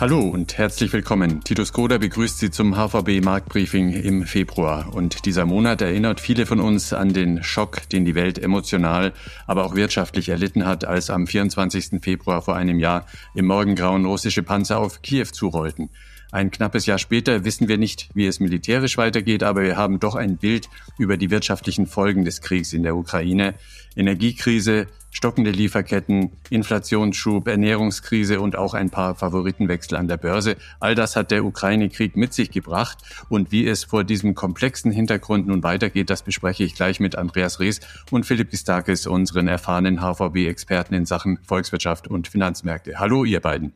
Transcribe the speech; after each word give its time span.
Hallo 0.00 0.20
und 0.20 0.56
herzlich 0.56 0.94
willkommen. 0.94 1.44
Titus 1.44 1.74
Koda 1.74 1.98
begrüßt 1.98 2.38
Sie 2.38 2.50
zum 2.50 2.74
HVB 2.74 3.22
Marktbriefing 3.22 3.92
im 3.92 4.24
Februar. 4.24 4.94
Und 4.94 5.26
dieser 5.26 5.44
Monat 5.44 5.82
erinnert 5.82 6.20
viele 6.20 6.46
von 6.46 6.58
uns 6.58 6.94
an 6.94 7.12
den 7.12 7.42
Schock, 7.42 7.86
den 7.90 8.06
die 8.06 8.14
Welt 8.14 8.38
emotional, 8.38 9.12
aber 9.46 9.66
auch 9.66 9.74
wirtschaftlich 9.74 10.30
erlitten 10.30 10.64
hat, 10.64 10.86
als 10.86 11.10
am 11.10 11.26
24. 11.26 12.00
Februar 12.00 12.40
vor 12.40 12.56
einem 12.56 12.78
Jahr 12.78 13.04
im 13.34 13.44
Morgengrauen 13.44 14.06
russische 14.06 14.42
Panzer 14.42 14.78
auf 14.78 15.02
Kiew 15.02 15.26
zurollten. 15.26 15.90
Ein 16.32 16.50
knappes 16.50 16.86
Jahr 16.86 16.98
später 16.98 17.44
wissen 17.44 17.68
wir 17.68 17.76
nicht, 17.76 18.08
wie 18.14 18.26
es 18.26 18.40
militärisch 18.40 18.96
weitergeht, 18.96 19.42
aber 19.42 19.60
wir 19.60 19.76
haben 19.76 20.00
doch 20.00 20.14
ein 20.14 20.38
Bild 20.38 20.70
über 20.96 21.18
die 21.18 21.30
wirtschaftlichen 21.30 21.86
Folgen 21.86 22.24
des 22.24 22.40
Kriegs 22.40 22.72
in 22.72 22.84
der 22.84 22.96
Ukraine. 22.96 23.52
Energiekrise, 23.96 24.86
stockende 25.10 25.50
Lieferketten, 25.50 26.32
Inflationsschub, 26.50 27.48
Ernährungskrise 27.48 28.40
und 28.40 28.56
auch 28.56 28.74
ein 28.74 28.90
paar 28.90 29.14
Favoritenwechsel 29.14 29.96
an 29.96 30.08
der 30.08 30.16
Börse. 30.16 30.56
All 30.78 30.94
das 30.94 31.16
hat 31.16 31.30
der 31.30 31.44
Ukraine-Krieg 31.44 32.16
mit 32.16 32.32
sich 32.32 32.50
gebracht. 32.50 32.98
Und 33.28 33.52
wie 33.52 33.66
es 33.66 33.84
vor 33.84 34.04
diesem 34.04 34.34
komplexen 34.34 34.92
Hintergrund 34.92 35.46
nun 35.46 35.62
weitergeht, 35.62 36.10
das 36.10 36.22
bespreche 36.22 36.64
ich 36.64 36.74
gleich 36.74 37.00
mit 37.00 37.16
Andreas 37.16 37.60
Rees 37.60 37.80
und 38.10 38.24
Philipp 38.24 38.50
Gistakis, 38.50 39.06
unseren 39.06 39.48
erfahrenen 39.48 40.00
HVB-Experten 40.00 40.94
in 40.94 41.06
Sachen 41.06 41.38
Volkswirtschaft 41.42 42.08
und 42.08 42.28
Finanzmärkte. 42.28 42.98
Hallo, 42.98 43.24
ihr 43.24 43.40
beiden. 43.40 43.72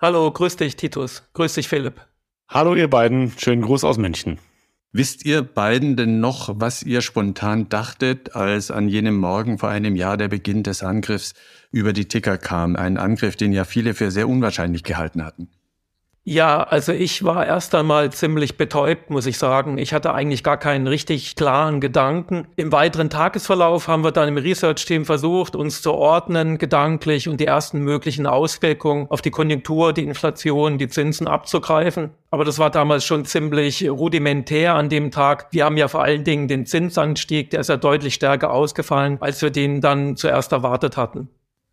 Hallo, 0.00 0.30
grüß 0.30 0.56
dich, 0.56 0.76
Titus. 0.76 1.22
Grüß 1.32 1.54
dich, 1.54 1.68
Philipp. 1.68 2.00
Hallo, 2.48 2.74
ihr 2.74 2.88
beiden. 2.88 3.32
Schönen 3.38 3.62
Gruß 3.62 3.82
aus 3.82 3.98
München. 3.98 4.38
Wisst 4.98 5.26
ihr 5.26 5.42
beiden 5.42 5.94
denn 5.94 6.20
noch, 6.20 6.58
was 6.58 6.82
ihr 6.82 7.02
spontan 7.02 7.68
dachtet, 7.68 8.34
als 8.34 8.70
an 8.70 8.88
jenem 8.88 9.18
Morgen 9.18 9.58
vor 9.58 9.68
einem 9.68 9.94
Jahr 9.94 10.16
der 10.16 10.28
Beginn 10.28 10.62
des 10.62 10.82
Angriffs 10.82 11.34
über 11.70 11.92
die 11.92 12.08
Ticker 12.08 12.38
kam? 12.38 12.76
Ein 12.76 12.96
Angriff, 12.96 13.36
den 13.36 13.52
ja 13.52 13.64
viele 13.64 13.92
für 13.92 14.10
sehr 14.10 14.26
unwahrscheinlich 14.26 14.84
gehalten 14.84 15.22
hatten. 15.22 15.50
Ja, 16.28 16.64
also 16.64 16.90
ich 16.90 17.22
war 17.22 17.46
erst 17.46 17.72
einmal 17.76 18.10
ziemlich 18.12 18.56
betäubt, 18.56 19.10
muss 19.10 19.26
ich 19.26 19.38
sagen. 19.38 19.78
Ich 19.78 19.94
hatte 19.94 20.12
eigentlich 20.12 20.42
gar 20.42 20.56
keinen 20.56 20.88
richtig 20.88 21.36
klaren 21.36 21.80
Gedanken. 21.80 22.48
Im 22.56 22.72
weiteren 22.72 23.10
Tagesverlauf 23.10 23.86
haben 23.86 24.02
wir 24.02 24.10
dann 24.10 24.26
im 24.26 24.36
Research-Team 24.36 25.04
versucht, 25.04 25.54
uns 25.54 25.82
zu 25.82 25.92
ordnen, 25.92 26.58
gedanklich 26.58 27.28
und 27.28 27.38
die 27.38 27.46
ersten 27.46 27.78
möglichen 27.78 28.26
Auswirkungen 28.26 29.06
auf 29.08 29.22
die 29.22 29.30
Konjunktur, 29.30 29.92
die 29.92 30.02
Inflation, 30.02 30.78
die 30.78 30.88
Zinsen 30.88 31.28
abzugreifen. 31.28 32.10
Aber 32.32 32.44
das 32.44 32.58
war 32.58 32.70
damals 32.70 33.04
schon 33.04 33.24
ziemlich 33.24 33.88
rudimentär 33.88 34.74
an 34.74 34.88
dem 34.88 35.12
Tag. 35.12 35.46
Wir 35.52 35.64
haben 35.64 35.76
ja 35.76 35.86
vor 35.86 36.02
allen 36.02 36.24
Dingen 36.24 36.48
den 36.48 36.66
Zinsanstieg, 36.66 37.50
der 37.50 37.60
ist 37.60 37.68
ja 37.68 37.76
deutlich 37.76 38.14
stärker 38.14 38.52
ausgefallen, 38.52 39.18
als 39.20 39.42
wir 39.42 39.50
den 39.50 39.80
dann 39.80 40.16
zuerst 40.16 40.50
erwartet 40.50 40.96
hatten. 40.96 41.28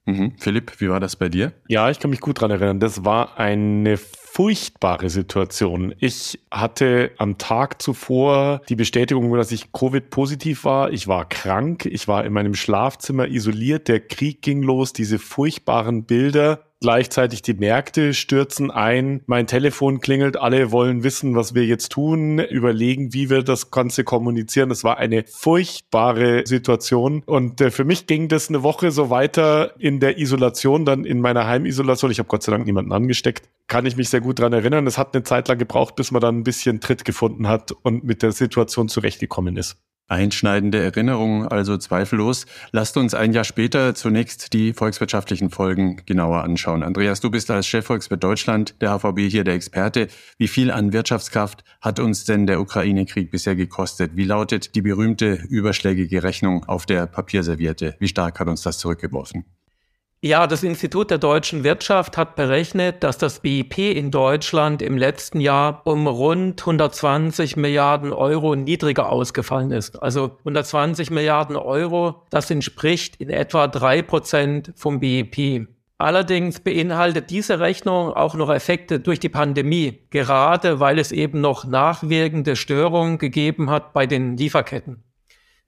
Mhm. 0.05 0.33
Philipp, 0.37 0.79
wie 0.79 0.89
war 0.89 0.99
das 0.99 1.15
bei 1.15 1.29
dir? 1.29 1.53
Ja, 1.67 1.89
ich 1.89 1.99
kann 1.99 2.11
mich 2.11 2.19
gut 2.19 2.39
dran 2.39 2.51
erinnern. 2.51 2.79
Das 2.79 3.03
war 3.03 3.39
eine 3.39 3.97
furchtbare 4.33 5.11
Situation. 5.11 5.93
Ich 5.99 6.39
hatte 6.49 7.11
am 7.19 7.37
Tag 7.37 7.83
zuvor 7.83 8.61
die 8.67 8.75
Bestätigung, 8.75 9.31
dass 9.35 9.51
ich 9.51 9.71
Covid-positiv 9.71 10.65
war. 10.65 10.91
Ich 10.91 11.07
war 11.07 11.29
krank. 11.29 11.85
Ich 11.85 12.07
war 12.07 12.25
in 12.25 12.33
meinem 12.33 12.55
Schlafzimmer 12.55 13.27
isoliert. 13.27 13.87
Der 13.87 13.99
Krieg 13.99 14.41
ging 14.41 14.63
los. 14.63 14.91
Diese 14.91 15.19
furchtbaren 15.19 16.05
Bilder 16.05 16.63
Gleichzeitig 16.83 17.41
die 17.41 17.53
Märkte 17.53 18.13
stürzen 18.13 18.69
ein, 18.69 19.21
mein 19.25 19.47
Telefon 19.47 20.01
klingelt, 20.01 20.35
alle 20.35 20.73
wollen 20.73 21.01
wissen, 21.05 21.33
was 21.33 21.55
wir 21.55 21.65
jetzt 21.65 21.93
tun, 21.93 22.39
überlegen, 22.39 23.13
wie 23.13 23.29
wir 23.29 23.41
das 23.41 23.71
Ganze 23.71 24.03
kommunizieren. 24.03 24.67
Das 24.67 24.83
war 24.83 24.97
eine 24.97 25.23
furchtbare 25.25 26.45
Situation. 26.45 27.23
Und 27.25 27.61
äh, 27.61 27.71
für 27.71 27.85
mich 27.85 28.05
ging 28.05 28.27
das 28.27 28.49
eine 28.49 28.63
Woche 28.63 28.91
so 28.91 29.09
weiter 29.09 29.79
in 29.79 30.01
der 30.01 30.17
Isolation, 30.17 30.83
dann 30.83 31.05
in 31.05 31.21
meiner 31.21 31.47
Heimisolation. 31.47 32.11
Ich 32.11 32.19
habe 32.19 32.27
Gott 32.27 32.43
sei 32.43 32.51
Dank 32.51 32.65
niemanden 32.65 32.91
angesteckt. 32.91 33.47
Kann 33.67 33.85
ich 33.85 33.95
mich 33.95 34.09
sehr 34.09 34.19
gut 34.19 34.39
dran 34.39 34.51
erinnern. 34.51 34.85
Es 34.85 34.97
hat 34.97 35.15
eine 35.15 35.23
Zeit 35.23 35.47
lang 35.47 35.59
gebraucht, 35.59 35.95
bis 35.95 36.11
man 36.11 36.21
dann 36.21 36.39
ein 36.39 36.43
bisschen 36.43 36.81
Tritt 36.81 37.05
gefunden 37.05 37.47
hat 37.47 37.71
und 37.71 38.03
mit 38.03 38.21
der 38.21 38.33
Situation 38.33 38.89
zurechtgekommen 38.89 39.55
ist. 39.55 39.77
Einschneidende 40.07 40.79
Erinnerungen, 40.79 41.47
also 41.47 41.77
zweifellos. 41.77 42.45
Lasst 42.71 42.97
uns 42.97 43.13
ein 43.13 43.33
Jahr 43.33 43.45
später 43.45 43.95
zunächst 43.95 44.53
die 44.53 44.73
volkswirtschaftlichen 44.73 45.49
Folgen 45.49 46.01
genauer 46.05 46.43
anschauen. 46.43 46.83
Andreas, 46.83 47.21
du 47.21 47.31
bist 47.31 47.49
als 47.49 47.67
Chefvolkswirt 47.67 48.23
Deutschland 48.23 48.75
der 48.81 48.97
HVB 48.97 49.29
hier 49.29 49.43
der 49.43 49.53
Experte. 49.53 50.07
Wie 50.37 50.47
viel 50.47 50.71
an 50.71 50.93
Wirtschaftskraft 50.93 51.63
hat 51.81 51.99
uns 51.99 52.25
denn 52.25 52.47
der 52.47 52.59
Ukraine-Krieg 52.59 53.31
bisher 53.31 53.55
gekostet? 53.55 54.11
Wie 54.15 54.25
lautet 54.25 54.75
die 54.75 54.81
berühmte 54.81 55.41
überschlägige 55.49 56.21
Rechnung 56.21 56.65
auf 56.65 56.85
der 56.85 57.07
Papierserviette? 57.07 57.95
Wie 57.99 58.07
stark 58.07 58.39
hat 58.39 58.47
uns 58.47 58.61
das 58.61 58.79
zurückgeworfen? 58.79 59.45
Ja, 60.25 60.47
das 60.47 60.63
Institut 60.63 61.11
der 61.11 61.17
deutschen 61.17 61.65
Wirtschaft 61.65 62.15
hat 62.15 62.37
berechnet, 62.37 63.03
dass 63.03 63.17
das 63.17 63.41
BIP 63.41 63.77
in 63.77 64.09
Deutschland 64.09 64.81
im 64.81 64.97
letzten 64.97 65.41
Jahr 65.41 65.81
um 65.83 66.07
rund 66.07 66.61
120 66.61 67.57
Milliarden 67.57 68.13
Euro 68.13 68.55
niedriger 68.55 69.09
ausgefallen 69.11 69.71
ist. 69.71 70.01
Also 70.01 70.37
120 70.39 71.11
Milliarden 71.11 71.57
Euro, 71.57 72.23
das 72.29 72.49
entspricht 72.49 73.17
in 73.17 73.29
etwa 73.29 73.67
drei 73.67 74.01
Prozent 74.01 74.71
vom 74.77 75.01
BIP. 75.01 75.67
Allerdings 75.97 76.61
beinhaltet 76.61 77.29
diese 77.29 77.59
Rechnung 77.59 78.13
auch 78.13 78.35
noch 78.35 78.49
Effekte 78.49 79.01
durch 79.01 79.19
die 79.19 79.27
Pandemie, 79.27 79.99
gerade 80.09 80.79
weil 80.79 80.99
es 80.99 81.11
eben 81.11 81.41
noch 81.41 81.65
nachwirkende 81.65 82.55
Störungen 82.55 83.17
gegeben 83.17 83.69
hat 83.69 83.91
bei 83.91 84.07
den 84.07 84.37
Lieferketten. 84.37 85.03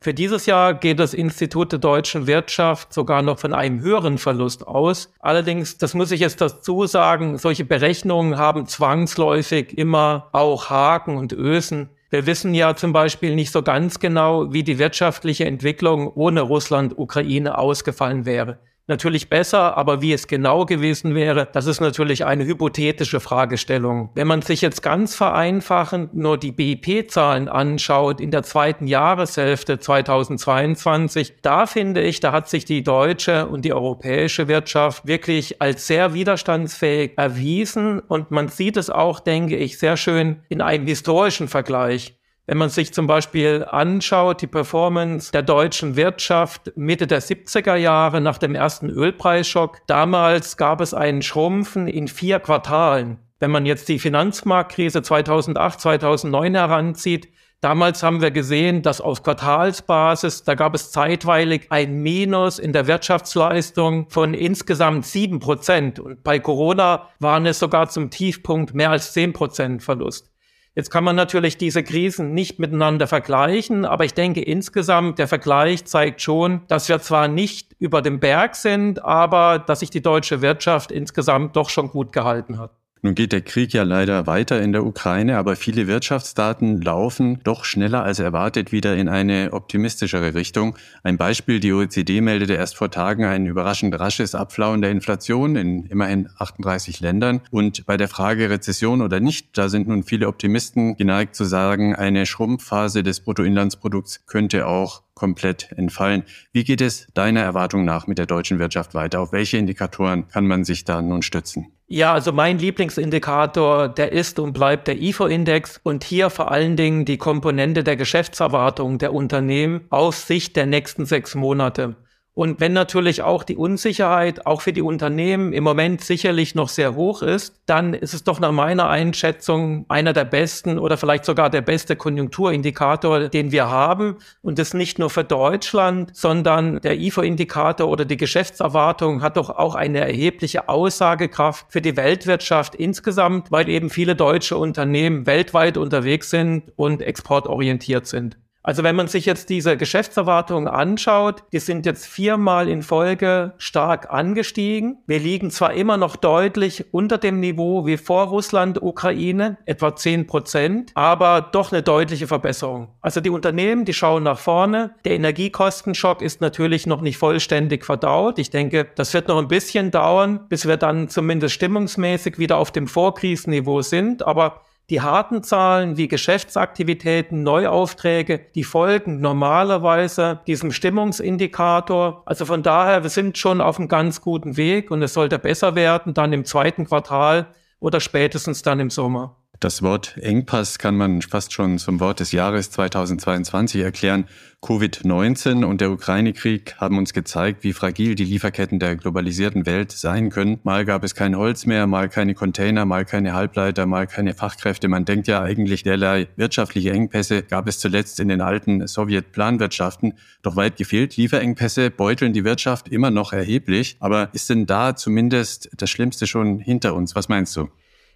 Für 0.01 0.13
dieses 0.13 0.45
Jahr 0.45 0.75
geht 0.75 0.99
das 0.99 1.13
Institut 1.13 1.71
der 1.71 1.79
deutschen 1.79 2.27
Wirtschaft 2.27 2.93
sogar 2.93 3.21
noch 3.21 3.39
von 3.39 3.53
einem 3.53 3.79
höheren 3.79 4.17
Verlust 4.17 4.67
aus. 4.67 5.11
Allerdings, 5.19 5.77
das 5.77 5.93
muss 5.93 6.11
ich 6.11 6.19
jetzt 6.19 6.41
dazu 6.41 6.85
sagen, 6.85 7.37
solche 7.37 7.65
Berechnungen 7.65 8.37
haben 8.37 8.67
zwangsläufig 8.67 9.77
immer 9.77 10.29
auch 10.31 10.69
Haken 10.69 11.17
und 11.17 11.33
Ösen. 11.33 11.89
Wir 12.11 12.27
wissen 12.27 12.53
ja 12.53 12.75
zum 12.75 12.93
Beispiel 12.93 13.33
nicht 13.33 13.51
so 13.51 13.63
ganz 13.63 13.99
genau, 13.99 14.53
wie 14.53 14.63
die 14.63 14.77
wirtschaftliche 14.77 15.45
Entwicklung 15.45 16.07
ohne 16.13 16.41
Russland-Ukraine 16.41 17.57
ausgefallen 17.57 18.25
wäre 18.25 18.59
natürlich 18.87 19.29
besser, 19.29 19.77
aber 19.77 20.01
wie 20.01 20.13
es 20.13 20.27
genau 20.27 20.65
gewesen 20.65 21.15
wäre, 21.15 21.47
das 21.51 21.65
ist 21.65 21.81
natürlich 21.81 22.25
eine 22.25 22.45
hypothetische 22.45 23.19
Fragestellung. 23.19 24.09
Wenn 24.13 24.27
man 24.27 24.41
sich 24.41 24.61
jetzt 24.61 24.83
ganz 24.83 25.15
vereinfachend 25.15 26.13
nur 26.13 26.37
die 26.37 26.51
BIP-Zahlen 26.51 27.49
anschaut 27.49 28.21
in 28.21 28.31
der 28.31 28.43
zweiten 28.43 28.87
Jahreshälfte 28.87 29.79
2022, 29.79 31.35
da 31.41 31.65
finde 31.65 32.01
ich, 32.01 32.19
da 32.19 32.31
hat 32.31 32.49
sich 32.49 32.65
die 32.65 32.83
deutsche 32.83 33.47
und 33.47 33.65
die 33.65 33.73
europäische 33.73 34.47
Wirtschaft 34.47 35.07
wirklich 35.07 35.61
als 35.61 35.87
sehr 35.87 36.13
widerstandsfähig 36.13 37.13
erwiesen 37.17 37.99
und 37.99 38.31
man 38.31 38.49
sieht 38.49 38.77
es 38.77 38.89
auch, 38.89 39.19
denke 39.19 39.55
ich, 39.55 39.79
sehr 39.79 39.97
schön 39.97 40.41
in 40.49 40.61
einem 40.61 40.85
historischen 40.85 41.47
Vergleich. 41.47 42.15
Wenn 42.47 42.59
man 42.59 42.69
sich 42.69 42.93
zum 42.93 43.07
Beispiel 43.07 43.65
anschaut, 43.67 44.41
die 44.41 44.47
Performance 44.47 45.31
der 45.31 45.41
deutschen 45.41 45.95
Wirtschaft 45.95 46.71
Mitte 46.75 47.07
der 47.07 47.21
70er 47.21 47.75
Jahre 47.75 48.21
nach 48.21 48.37
dem 48.37 48.53
ersten 48.53 48.89
Ölpreisschock, 48.89 49.81
damals 49.87 50.55
gab 50.55 50.79
es 50.79 50.93
einen 50.93 51.23
Schrumpfen 51.23 51.87
in 51.87 52.07
vier 52.07 52.39
Quartalen. 52.39 53.17
Wenn 53.39 53.49
man 53.49 53.65
jetzt 53.65 53.89
die 53.89 53.97
Finanzmarktkrise 53.97 55.01
2008, 55.01 55.81
2009 55.81 56.55
heranzieht, 56.55 57.29
Damals 57.61 58.03
haben 58.03 58.21
wir 58.21 58.29
gesehen, 58.29 58.83
dass 58.83 59.01
auf 59.01 59.23
Quartalsbasis, 59.23 60.43
da 60.43 60.53
gab 60.53 60.75
es 60.75 60.91
zeitweilig 60.91 61.67
ein 61.71 61.95
Minus 62.03 62.59
in 62.59 62.73
der 62.73 62.85
Wirtschaftsleistung 62.85 64.07
von 64.09 64.35
insgesamt 64.35 65.07
sieben 65.07 65.39
Prozent. 65.39 65.99
Und 65.99 66.23
bei 66.23 66.37
Corona 66.37 67.09
waren 67.19 67.47
es 67.47 67.57
sogar 67.57 67.89
zum 67.89 68.11
Tiefpunkt 68.11 68.75
mehr 68.75 68.91
als 68.91 69.13
zehn 69.13 69.33
Prozent 69.33 69.81
Verlust. 69.81 70.34
Jetzt 70.75 70.89
kann 70.89 71.05
man 71.05 71.15
natürlich 71.15 71.57
diese 71.57 71.83
Krisen 71.83 72.33
nicht 72.33 72.59
miteinander 72.59 73.07
vergleichen, 73.07 73.85
aber 73.85 74.03
ich 74.03 74.13
denke 74.13 74.41
insgesamt, 74.41 75.19
der 75.19 75.29
Vergleich 75.29 75.85
zeigt 75.85 76.21
schon, 76.21 76.67
dass 76.67 76.89
wir 76.89 76.99
zwar 76.99 77.29
nicht 77.29 77.73
über 77.79 78.01
dem 78.01 78.19
Berg 78.19 78.55
sind, 78.55 79.01
aber 79.03 79.57
dass 79.57 79.79
sich 79.79 79.89
die 79.89 80.01
deutsche 80.01 80.41
Wirtschaft 80.41 80.91
insgesamt 80.91 81.55
doch 81.55 81.69
schon 81.69 81.89
gut 81.89 82.11
gehalten 82.11 82.59
hat. 82.59 82.71
Nun 83.05 83.13
geht 83.13 83.33
der 83.33 83.41
Krieg 83.41 83.71
ja 83.71 83.83
leider 83.83 84.25
weiter 84.25 84.59
in 84.59 84.71
der 84.71 84.83
Ukraine, 84.83 85.37
aber 85.37 85.55
viele 85.55 85.85
Wirtschaftsdaten 85.85 86.81
laufen 86.81 87.39
doch 87.43 87.63
schneller 87.63 88.03
als 88.03 88.17
erwartet 88.17 88.71
wieder 88.71 88.95
in 88.95 89.09
eine 89.09 89.53
optimistischere 89.53 90.33
Richtung. 90.33 90.75
Ein 91.03 91.15
Beispiel, 91.15 91.59
die 91.59 91.71
OECD 91.71 92.19
meldete 92.21 92.55
erst 92.55 92.75
vor 92.75 92.89
Tagen 92.89 93.23
ein 93.23 93.45
überraschend 93.45 93.99
rasches 93.99 94.33
Abflauen 94.33 94.81
der 94.81 94.89
Inflation 94.89 95.55
in 95.55 95.85
immerhin 95.85 96.29
38 96.39 96.99
Ländern. 96.99 97.41
Und 97.51 97.85
bei 97.85 97.95
der 97.95 98.07
Frage 98.07 98.49
Rezession 98.49 99.03
oder 99.03 99.19
nicht, 99.19 99.55
da 99.55 99.69
sind 99.69 99.87
nun 99.87 100.01
viele 100.01 100.27
Optimisten 100.27 100.97
geneigt 100.97 101.35
zu 101.35 101.43
sagen, 101.43 101.95
eine 101.95 102.25
Schrumpfphase 102.25 103.03
des 103.03 103.19
Bruttoinlandsprodukts 103.19 104.25
könnte 104.25 104.65
auch 104.65 105.03
komplett 105.15 105.71
entfallen. 105.75 106.23
Wie 106.51 106.63
geht 106.63 106.81
es 106.81 107.07
deiner 107.13 107.41
Erwartung 107.41 107.85
nach 107.85 108.05
mit 108.05 108.17
der 108.17 108.25
deutschen 108.25 108.59
Wirtschaft 108.59 108.93
weiter? 108.93 109.21
Auf 109.21 109.31
welche 109.31 109.57
Indikatoren 109.57 110.27
kann 110.27 110.45
man 110.45 110.65
sich 110.65 110.83
da 110.83 111.01
nun 111.01 111.21
stützen? 111.21 111.71
Ja, 111.87 112.13
also 112.13 112.31
mein 112.31 112.59
Lieblingsindikator, 112.59 113.89
der 113.89 114.11
ist 114.11 114.39
und 114.39 114.53
bleibt 114.53 114.87
der 114.87 115.01
IFO-Index 115.01 115.79
und 115.83 116.03
hier 116.03 116.29
vor 116.29 116.51
allen 116.51 116.75
Dingen 116.75 117.05
die 117.05 117.17
Komponente 117.17 117.83
der 117.83 117.95
Geschäftserwartung 117.95 118.97
der 118.97 119.13
Unternehmen 119.13 119.81
aus 119.89 120.27
Sicht 120.27 120.55
der 120.55 120.65
nächsten 120.65 121.05
sechs 121.05 121.35
Monate. 121.35 121.95
Und 122.35 122.59
wenn 122.59 122.73
natürlich 122.73 123.21
auch 123.21 123.43
die 123.43 123.55
Unsicherheit 123.55 124.45
auch 124.45 124.59
für 124.59 124.73
die 124.73 124.81
Unternehmen 124.81 125.53
im 125.53 125.63
Moment 125.63 126.01
sicherlich 126.01 126.53
noch 126.53 126.67
sehr 126.67 126.93
hoch 126.93 127.21
ist, 127.21 127.61
dann 127.65 127.93
ist 127.93 128.13
es 128.13 128.25
doch 128.25 128.41
nach 128.41 128.51
meiner 128.51 128.89
Einschätzung 128.89 129.85
einer 129.87 130.11
der 130.11 130.25
besten 130.25 130.77
oder 130.77 130.97
vielleicht 130.97 131.23
sogar 131.23 131.49
der 131.49 131.61
beste 131.61 131.95
Konjunkturindikator, 131.95 133.29
den 133.29 133.53
wir 133.53 133.69
haben. 133.69 134.17
Und 134.41 134.59
das 134.59 134.73
nicht 134.73 134.99
nur 134.99 135.09
für 135.09 135.23
Deutschland, 135.23 136.13
sondern 136.13 136.81
der 136.81 136.99
IFO-Indikator 136.99 137.87
oder 137.87 138.03
die 138.03 138.17
Geschäftserwartung 138.17 139.21
hat 139.21 139.37
doch 139.37 139.49
auch 139.49 139.75
eine 139.75 140.01
erhebliche 140.01 140.67
Aussagekraft 140.67 141.67
für 141.69 141.81
die 141.81 141.95
Weltwirtschaft 141.95 142.75
insgesamt, 142.75 143.49
weil 143.49 143.69
eben 143.69 143.89
viele 143.89 144.17
deutsche 144.17 144.57
Unternehmen 144.57 145.25
weltweit 145.25 145.77
unterwegs 145.77 146.31
sind 146.31 146.73
und 146.75 147.01
exportorientiert 147.01 148.07
sind. 148.07 148.37
Also 148.65 148.81
wenn 148.81 148.95
man 148.95 149.07
sich 149.07 149.27
jetzt 149.27 149.49
diese 149.49 149.77
Geschäftserwartungen 149.77 150.67
anschaut, 150.67 151.43
die 151.53 151.59
sind 151.59 151.85
jetzt 151.85 152.07
viermal 152.07 152.67
in 152.67 152.81
Folge 152.81 153.53
stark 153.59 154.11
angestiegen. 154.11 154.97
Wir 155.05 155.19
liegen 155.19 155.51
zwar 155.51 155.75
immer 155.75 155.97
noch 155.97 156.15
deutlich 156.15 156.85
unter 156.91 157.19
dem 157.19 157.39
Niveau 157.39 157.85
wie 157.85 157.97
vor 157.97 158.25
Russland, 158.25 158.81
Ukraine, 158.81 159.57
etwa 159.67 159.95
10 159.95 160.25
Prozent, 160.25 160.91
aber 160.95 161.41
doch 161.41 161.71
eine 161.71 161.83
deutliche 161.83 162.25
Verbesserung. 162.25 162.87
Also 163.01 163.21
die 163.21 163.29
Unternehmen, 163.29 163.85
die 163.85 163.93
schauen 163.93 164.23
nach 164.23 164.39
vorne. 164.39 164.95
Der 165.05 165.13
Energiekostenschock 165.13 166.23
ist 166.23 166.41
natürlich 166.41 166.87
noch 166.87 167.01
nicht 167.01 167.19
vollständig 167.19 167.85
verdaut. 167.85 168.39
Ich 168.39 168.49
denke, 168.49 168.87
das 168.95 169.13
wird 169.13 169.27
noch 169.27 169.37
ein 169.37 169.47
bisschen 169.47 169.91
dauern, 169.91 170.39
bis 170.49 170.67
wir 170.67 170.77
dann 170.77 171.07
zumindest 171.07 171.53
stimmungsmäßig 171.53 172.39
wieder 172.39 172.57
auf 172.57 172.71
dem 172.71 172.87
Vorkrisenniveau 172.87 173.83
sind. 173.83 174.25
Aber 174.25 174.61
die 174.89 175.01
harten 175.01 175.41
Zahlen 175.41 175.97
wie 175.97 176.07
Geschäftsaktivitäten, 176.07 177.41
Neuaufträge, 177.43 178.39
die 178.53 178.63
folgen 178.63 179.19
normalerweise 179.19 180.41
diesem 180.45 180.71
Stimmungsindikator. 180.71 182.21
Also 182.25 182.45
von 182.45 182.61
daher, 182.61 183.03
wir 183.03 183.09
sind 183.09 183.37
schon 183.37 183.61
auf 183.61 183.79
einem 183.79 183.87
ganz 183.87 184.21
guten 184.21 184.57
Weg 184.57 184.91
und 184.91 185.01
es 185.01 185.13
sollte 185.13 185.39
besser 185.39 185.75
werden 185.75 186.13
dann 186.13 186.33
im 186.33 186.45
zweiten 186.45 186.85
Quartal 186.85 187.47
oder 187.79 187.99
spätestens 187.99 188.61
dann 188.61 188.79
im 188.79 188.89
Sommer. 188.89 189.37
Das 189.61 189.81
Wort 189.81 190.17
Engpass 190.17 190.79
kann 190.79 190.97
man 190.97 191.21
fast 191.21 191.53
schon 191.53 191.77
zum 191.77 192.01
Wort 192.01 192.19
des 192.19 192.33
Jahres 192.33 192.71
2022 192.71 193.81
erklären. 193.81 194.25
Covid-19 194.61 195.63
und 195.63 195.79
der 195.79 195.91
Ukraine-Krieg 195.91 196.75
haben 196.77 196.97
uns 196.97 197.13
gezeigt, 197.13 197.63
wie 197.63 197.71
fragil 197.71 198.15
die 198.15 198.25
Lieferketten 198.25 198.79
der 198.79 198.95
globalisierten 198.97 199.65
Welt 199.65 199.91
sein 199.91 200.29
können. 200.29 200.59
Mal 200.63 200.83
gab 200.83 201.03
es 201.03 201.15
kein 201.15 201.37
Holz 201.37 201.65
mehr, 201.65 201.87
mal 201.87 202.09
keine 202.09 202.33
Container, 202.33 202.83
mal 202.85 203.05
keine 203.05 203.33
Halbleiter, 203.33 203.85
mal 203.85 204.07
keine 204.07 204.33
Fachkräfte. 204.33 204.87
Man 204.89 205.05
denkt 205.05 205.27
ja 205.27 205.41
eigentlich, 205.41 205.83
derlei 205.83 206.27
wirtschaftliche 206.35 206.91
Engpässe 206.91 207.43
gab 207.43 207.67
es 207.67 207.79
zuletzt 207.79 208.19
in 208.19 208.27
den 208.27 208.41
alten 208.41 208.87
Sowjet-Planwirtschaften. 208.87 210.15
Doch 210.41 210.57
weit 210.57 210.75
gefehlt, 210.75 211.15
Lieferengpässe 211.15 211.91
beuteln 211.91 212.33
die 212.33 212.43
Wirtschaft 212.43 212.89
immer 212.89 213.11
noch 213.11 213.31
erheblich. 213.31 213.95
Aber 213.99 214.29
ist 214.33 214.49
denn 214.49 214.65
da 214.65 214.95
zumindest 214.95 215.69
das 215.77 215.89
Schlimmste 215.89 216.27
schon 216.27 216.59
hinter 216.59 216.93
uns? 216.93 217.15
Was 217.15 217.29
meinst 217.29 217.55
du? 217.55 217.69